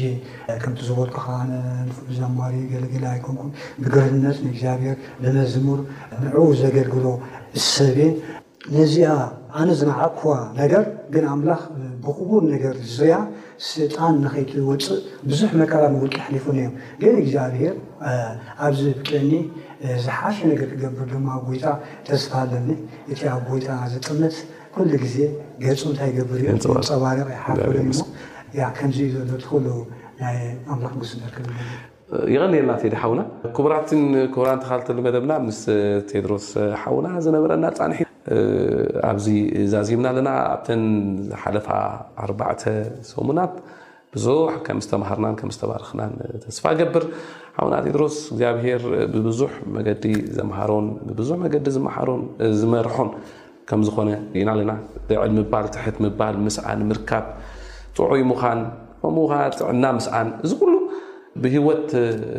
ከምቲ 0.61 0.79
ዝበልኩከ 0.89 1.27
ሉ 2.07 2.09
ዘማር 2.17 2.51
ገለገለ 2.73 3.05
ኣይኮንኩ 3.13 3.43
ብግርህነት 3.85 4.37
ንእግዚኣብሔር 4.45 4.95
ንመዝሙር 5.21 5.79
ንዕኡ 6.25 6.45
ዘገልግሎ 6.61 7.05
ሰብ 7.77 7.97
ነዚኣ 8.75 9.09
ኣነ 9.59 9.69
ዝናዓኽዋ 9.79 10.31
ነገር 10.61 10.83
ግን 11.13 11.23
ኣምላኽ 11.33 11.61
ብኽቡር 12.03 12.41
ነገር 12.53 12.73
ዝያ 12.97 13.13
ስልጣን 13.71 14.13
ንኸይትወፅእ 14.25 14.87
ብዙሕ 15.29 15.49
መከራ 15.61 15.81
ንውልቂ 15.93 16.15
ሓሊፉኒ 16.25 16.57
እዮም 16.63 16.73
ግን 17.01 17.13
እግዚኣብሄር 17.23 17.73
ኣብዚ 18.65 18.81
ብቅዕኒ 18.99 19.31
ዝሓሽ 20.03 20.37
ነገር 20.51 20.67
ክገብር 20.73 21.07
ድማ 21.13 21.27
ጎይታ 21.45 21.65
ተስተሃለኒ 22.09 22.67
እቲ 23.11 23.21
ኣብ 23.33 23.41
ጎይታ 23.51 23.69
ዝጥመት 23.93 24.35
ዜ 25.13 25.17
ገ 25.63 25.75
ታ 25.97 26.07
ርፀባ 26.09 26.71
ት 27.11 27.23
ኣስ 30.31 31.09
ይቀኒልና 32.31 32.71
ቴዲ 32.81 32.95
ሓዉና 33.01 33.21
ክቡራትን 33.55 34.01
ኩቡራን 34.35 34.59
ተካልተ 34.63 34.87
መደብና 35.05 35.33
ምስ 35.45 35.59
ቴድሮስ 36.09 36.47
ሓዉና 36.81 37.07
ዝነበረና 37.25 37.65
ፃንሒ 37.77 37.99
ኣብዚ 39.09 39.27
ዛዚምና 39.73 40.07
ኣለና 40.11 40.29
ኣብተን 40.55 40.83
ሓለፋ 41.41 41.67
ኣርባዕተ 42.23 42.63
ሰሙናት 43.11 43.53
ብዙሕ 44.15 44.51
ከም 44.65 44.77
ዝተማሃርናን 44.85 45.35
ከም 45.39 45.49
ዝተባርክናን 45.55 46.11
ተስፋ 46.45 46.65
ገብር 46.81 47.05
ሓዉና 47.57 47.75
ቴድሮስ 47.85 48.17
እግዚኣብሄር 48.33 48.83
ብብዙሕ 49.15 49.53
መገዲ 49.77 50.05
ዘመሃሮን 50.39 50.87
ብብዙሕ 51.11 51.37
መገዲ 51.45 51.65
ዝመሃሮን 51.77 52.23
ዝመርሖን 52.61 53.11
ከም 53.71 53.81
ዝኮነ 53.87 54.09
ርኢና 54.35 54.49
ኣለና 54.55 54.71
ደዕል 55.09 55.31
ምባል 55.37 55.65
ትሕት 55.73 55.95
ምባል 56.03 56.35
ምስዓ 56.45 56.65
ምርካብ 56.89 57.25
ጥዑይ 57.97 58.21
ሙዃን 58.31 58.59
ከምኡ 59.01 59.29
ጥዕና 59.59 59.83
ምስዓን 59.97 60.27
እዚ 60.45 60.51
ኩሉ 60.61 60.73
ብሂወት 61.43 61.87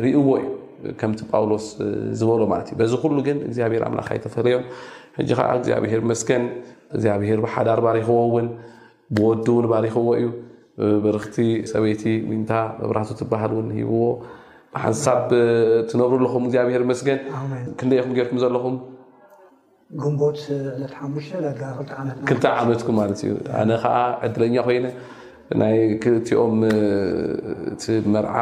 ርእዎ 0.03 0.27
እዩ 0.35 0.93
ከምቲ 0.99 1.19
ጳውሎስ 1.31 1.65
ዝበሎ 2.19 2.41
ማለት 2.51 2.67
እዩ 2.69 2.75
በዚ 2.81 2.93
ኩሉ 3.05 3.17
ግን 3.27 3.37
እግዚኣብሔር 3.47 3.83
ኣምላካይ 3.87 4.17
ተፈለዮም 4.25 4.63
ሕጂ 5.17 5.29
ከዓ 5.39 5.49
እግዚኣብሔር 5.61 6.01
መስገን 6.11 6.43
እግዚኣብሄር 6.95 7.39
ብሓዳር 7.47 7.81
ባሪኽዎውን 7.87 8.47
ብወዱውን 9.17 9.65
ባሪኽዎ 9.73 10.07
እዩ 10.21 10.29
በርክቲ 11.05 11.37
ሰበይቲ 11.73 12.03
ንታ 12.41 12.51
መብራህቱ 12.81 13.11
ትበሃልውን 13.21 13.67
ሂብዎ 13.81 14.03
ብሓንሳብ 14.75 15.19
ትነብሩ 15.91 16.13
ኣለኹም 16.21 16.45
እግዚኣብሔር 16.49 16.83
መስገን 16.91 17.19
ክንደኢኹም 17.79 18.13
ጌርኩም 18.19 18.39
ዘለኹም 18.43 18.75
ንት 19.93 20.39
ክልታ 22.29 22.45
ዓመትኩ 22.61 22.89
ማለት 22.99 23.19
እዩ 23.25 23.29
ኣነ 23.61 23.69
ከዓ 23.83 23.95
ዕድለኛ 24.25 24.55
ኮይነ 24.67 24.85
ናይ 25.61 25.77
ክልእትኦም 26.03 26.55
እቲ 27.73 27.83
መርዓ 28.13 28.35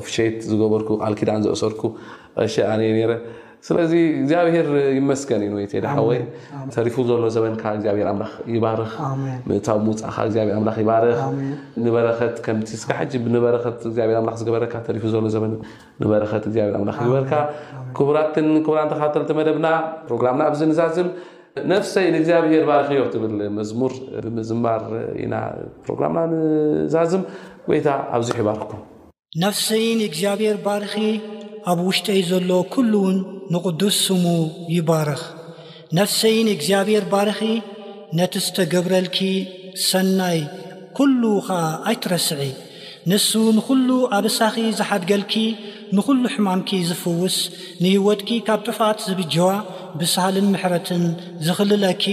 ኦፍሸት 0.00 0.36
ዝገበርኩ 0.50 0.88
ኣል 1.06 1.14
ኪዳን 1.20 1.40
ዘእሰርኩ 1.46 1.80
ቀሸ 2.36 2.54
ኣነየ 2.72 2.90
ነረ 2.98 3.10
ስለዚ 3.66 3.92
እግዚኣብሔር 4.20 4.68
ይመስገን 4.98 5.42
ኢዩወይተዳሓወይ 5.46 6.20
ተሪፉ 6.76 6.96
ዘሎ 7.08 7.24
ዘበንካ 7.34 7.62
ግዚኣብሔርላ 7.82 8.24
ይባርኽ 8.54 8.92
እታ 9.58 9.68
ውፃእካ 9.88 10.16
ግብርላ 10.46 10.70
ይባር 10.82 11.04
ንበረኸት 11.84 12.36
ከም 12.46 12.58
ስንረትብ 12.70 13.26
ዝበረረብርበርካ 14.40 15.42
ክቡራትን 17.98 18.48
ክቡራን 18.64 18.90
ተካተ 18.94 19.14
ተመደብና 19.30 19.66
ፕሮግራምና 20.08 20.42
ኣዚ 20.52 20.60
ንዛዝም 20.72 21.10
ነፍሰይ 21.72 22.06
ንእግዚኣብሔር 22.14 22.64
ባርኪ 22.70 22.90
ዮ 23.00 23.04
ትብል 23.14 23.34
መዝሙር 23.58 23.94
ብምዝባር 24.24 24.82
ኢና 25.22 25.34
ፕሮግራምና 25.86 26.18
ንዛዝም 26.34 27.22
ወይታ 27.72 27.88
ኣብዙሑ 28.18 28.36
ይባርክኩም 28.44 28.82
ነፍሰይ 29.44 29.86
ንእግዚኣብሔር 30.02 30.56
ባርኪ 30.66 30.94
ኣብ 31.70 31.78
ውሽጠይ 31.88 32.20
ዘሎ 32.30 32.50
ኲሉ 32.74 32.92
ውን 33.04 33.18
ንቕዱስ 33.54 33.96
ስሙ 34.06 34.24
ይባርኽ 34.76 35.20
ነፍሰይን 35.98 36.46
እግዚኣብሔር 36.54 37.04
ባርኺ 37.12 37.40
ነቲ 38.18 38.34
ዝተገብረልኪ 38.44 39.18
ሰናይ 39.88 40.40
ኲሉኻ 40.96 41.48
ኣይትረስዐ 41.90 42.40
ንሱ 43.10 43.30
ንዂሉ 43.58 43.88
ኣበሳኺ 44.16 44.54
ዝሓድገልኪ 44.78 45.34
ንዂሉ 45.96 46.24
ሕማምኪ 46.34 46.70
ዝፍውስ 46.88 47.36
ንህወትኪ 47.82 48.30
ካብ 48.48 48.60
ጡፋት 48.66 48.98
ዝብጀዋ 49.06 49.48
ብሳልን 50.00 50.46
ምሕረትን 50.54 51.04
ዝኽልለኪ 51.46 52.04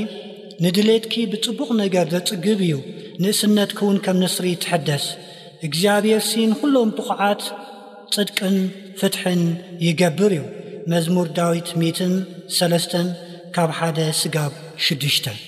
ንድሌትኪ 0.63 1.13
ብጽቡቕ 1.33 1.69
ነገር 1.83 2.05
ዘጽግብ 2.13 2.61
እዩ 2.67 2.73
ንእስነትክ 3.23 3.79
ውን 3.87 3.97
ከም 4.05 4.17
ንስሪ 4.23 4.45
ትሕደስ 4.63 5.05
እግዚኣብሔር 5.67 6.21
ሲ 6.29 6.47
ንዂሎም 6.53 6.89
ጥቑዓት 6.97 7.41
ፅድቅን 8.13 8.55
ፍትሕን 8.99 9.41
ይገብር 9.85 10.31
እዩ 10.35 10.45
መዝሙር 10.91 11.27
ዳዊት 11.37 11.67
3 12.59 12.95
ካብ 13.55 13.69
ሓደ 13.79 13.99
ስጋብ 14.19 14.53
6ሽፍይ 14.85 15.39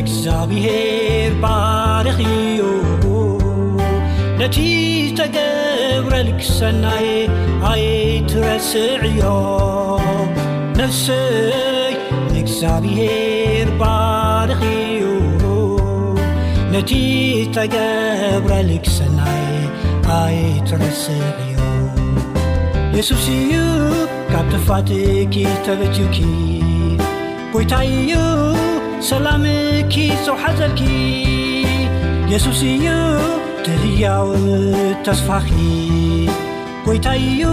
እግዚሚሄር 0.00 1.32
ባረ 1.44 2.06
ዩቲ 4.42 4.58
ብረልክ 6.04 6.40
ሰናይ 6.56 7.06
ኣይትረስዕ 7.70 8.88
እዮ 9.08 9.20
ነፍሲይ 10.78 11.94
ንእግዚኣብሔር 12.32 13.68
ባርኽ 13.80 14.62
እዩ 14.86 15.04
ነቲ 16.72 16.90
ተገብረልክ 17.56 18.86
ሰናይ 18.98 19.46
ኣይትረስዕ 20.18 21.18
እዩ 21.44 21.56
የሱስ 22.96 23.24
እዩ 23.38 23.54
ካብ 24.32 24.46
ትፋትኪ 24.52 25.34
ተበትዩኪ 25.66 26.18
ቦይታ 27.54 27.72
እዩ 27.98 28.12
ሰላም 29.10 29.44
ኪ 29.94 30.12
ፅሓ 30.26 30.42
ዘልኪ 30.60 30.82
የሱስ 32.32 32.62
እዩ 32.74 32.84
ትህያው 33.66 34.28
ተስፋኺ 35.06 35.46
ጐይታዩ 36.88 37.44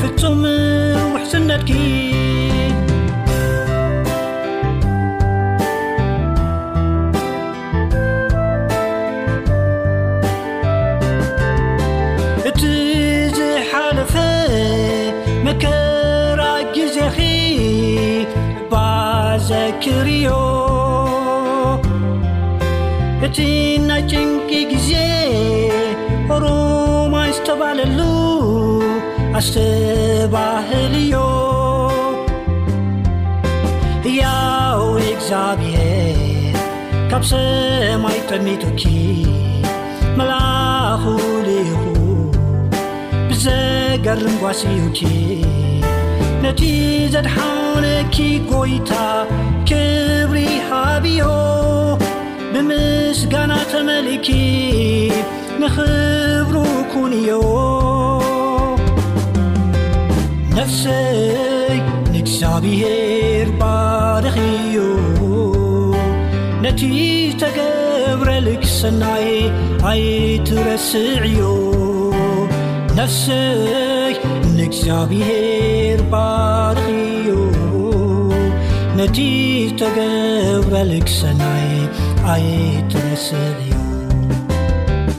ፍጹም 0.00 0.42
ውሕስነትኪ 1.12 1.70
እቲ 12.50 12.60
ዝሓለፈ 13.38 14.14
መከራ 15.46 16.42
ጊዜኺ 16.76 17.16
ባዘክርዮ 18.74 20.53
እቲ 23.36 23.44
እና 23.78 23.92
ጭንቂ 24.10 24.50
ጊዜ 24.72 24.90
ኦሮማይ 26.34 27.30
ዝተባሃለሉ 27.36 28.00
ኣስተባህል 29.38 30.94
ዮ 31.14 31.22
እያው 34.10 34.84
ኤግዚብሔር 35.14 36.20
ካብ 37.12 37.24
ሰማይ 37.32 38.18
ቅድሚቱኪ 38.28 38.82
መላኽልኹ 40.20 41.82
ብዘገርንጓስዩኪ 43.30 45.00
ነቲ 46.44 46.62
ዘድሓነኪ 47.16 48.16
ጐይታ 48.52 48.92
ክብሪ 49.70 50.46
ሃብዮ 50.70 51.18
ብምስጋናተመሊኪ 52.56 54.26
ንኽብሩ 55.60 56.54
ኩን 56.92 57.12
እዮ 57.20 57.28
ነፍሰይ 60.58 61.74
ንእግዚብሔር 62.12 63.48
ባርኽ 63.60 64.36
እዩ 64.52 64.76
ነቲ 66.64 66.82
ተገብረልክ 67.42 68.64
ሰናይ 68.78 69.28
ኣይ 69.92 70.02
ትረስዕ 70.48 71.08
እዩ 71.32 71.40
ነፍሰይ 73.00 74.14
ንግዚብሔር 74.58 75.98
ባርኽ 76.14 76.88
እዩ 77.10 77.30
ነቲ 79.00 79.18
ተገብረልክ 79.82 81.08
ሰናይ 81.20 81.73
ኣይ 82.32 82.46
ትመስል 82.92 83.56
እዩ 83.62 83.78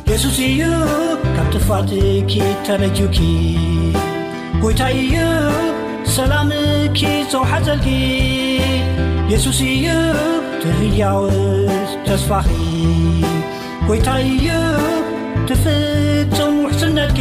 የሱስ 0.10 0.38
እዩ 0.48 0.62
ካብ 1.36 1.48
ትፋት 1.54 1.90
ኪ 2.32 2.40
ተረጅውኪ 2.66 3.18
ጐይታ 4.64 4.82
እዩ 5.02 5.14
ሰላም 6.16 6.50
ኪ 6.98 7.02
ፅውሓት 7.34 7.64
ዘልኪ 7.68 7.88
የሱስ 9.34 9.60
እዩ 9.74 9.86
ትህያው 10.64 11.22
ተስፋኺ 12.08 12.50
ጐይታ 13.90 14.08
እዩ 14.32 14.48
ትፍፅም 15.50 16.56
ውሕስነትኪ 16.66 17.20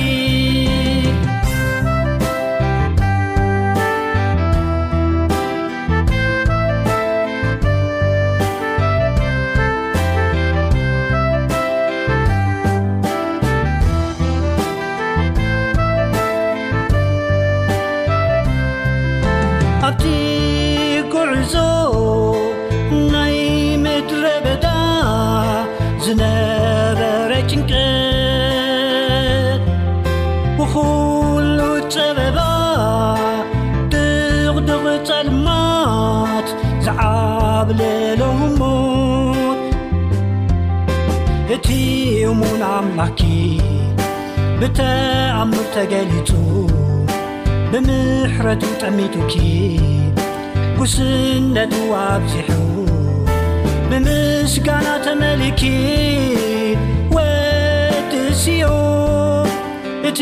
ሙን 42.40 42.61
ኣምላኪ 42.75 43.20
ብተኣም 44.61 45.51
ተገሊጹ 45.75 46.31
ብምሕረቱ 47.70 48.62
ጥዕሚጡኪ 48.81 49.35
ጉስነቱ 50.79 51.75
ኣብዝሑ 52.03 52.49
ብምስጋና 53.90 54.87
ተመሊኪ 55.07 55.62
ወድእስዩ 57.16 58.62
እቲ 60.11 60.20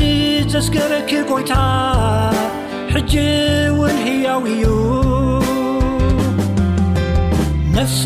ዘስገረኪ 0.55 1.11
ጐይታ 1.31 1.55
ሕጂ 2.95 3.15
ውን 3.79 3.97
ህያው 4.09 4.43
እዩ 4.55 4.65
ነፍስ 7.79 8.03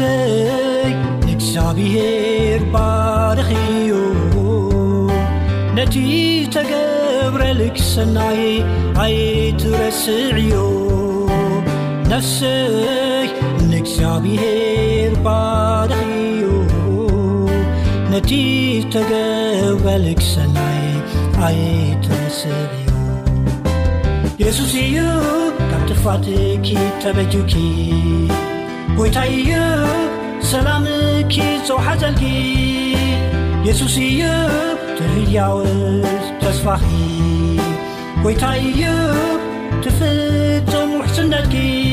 ዚብሔር 1.57 2.63
ባርኽ 2.73 3.51
እዩ 3.75 3.91
ነቲ 5.77 5.95
ተገብረልክ 6.55 7.77
ሰናይ 7.93 8.41
ኣይ 9.05 9.17
ትረስዕ 9.61 10.19
እዩ 10.41 10.53
ነፍስይ 12.11 13.29
እንእግዚኣብሔር 13.61 15.13
ባርኽ 15.27 16.05
እዩ 16.25 16.45
ነቲ 18.13 18.31
ተገብረልክ 18.97 20.21
ሰናይ 20.35 20.83
ኣይ 21.47 21.59
ትረስዕእዩ 22.05 22.89
የሱስ 24.43 24.75
እዩ 24.85 24.97
ካትፋትኪ 25.71 26.69
ተበጅኪ 27.05 27.55
ይታ 29.01 29.17
እዩ 29.39 29.51
ሰውሓ 31.69 31.87
ዘልጊ 32.01 32.23
የሱስ 33.67 33.95
እዩ 34.09 34.21
ትህያው 34.99 35.57
ተስፋኺ 36.43 36.85
ወይታ 38.27 38.43
እዩ 38.69 38.83
ትፍጹም 39.87 40.91
ውሕስነትኪ 41.01 41.86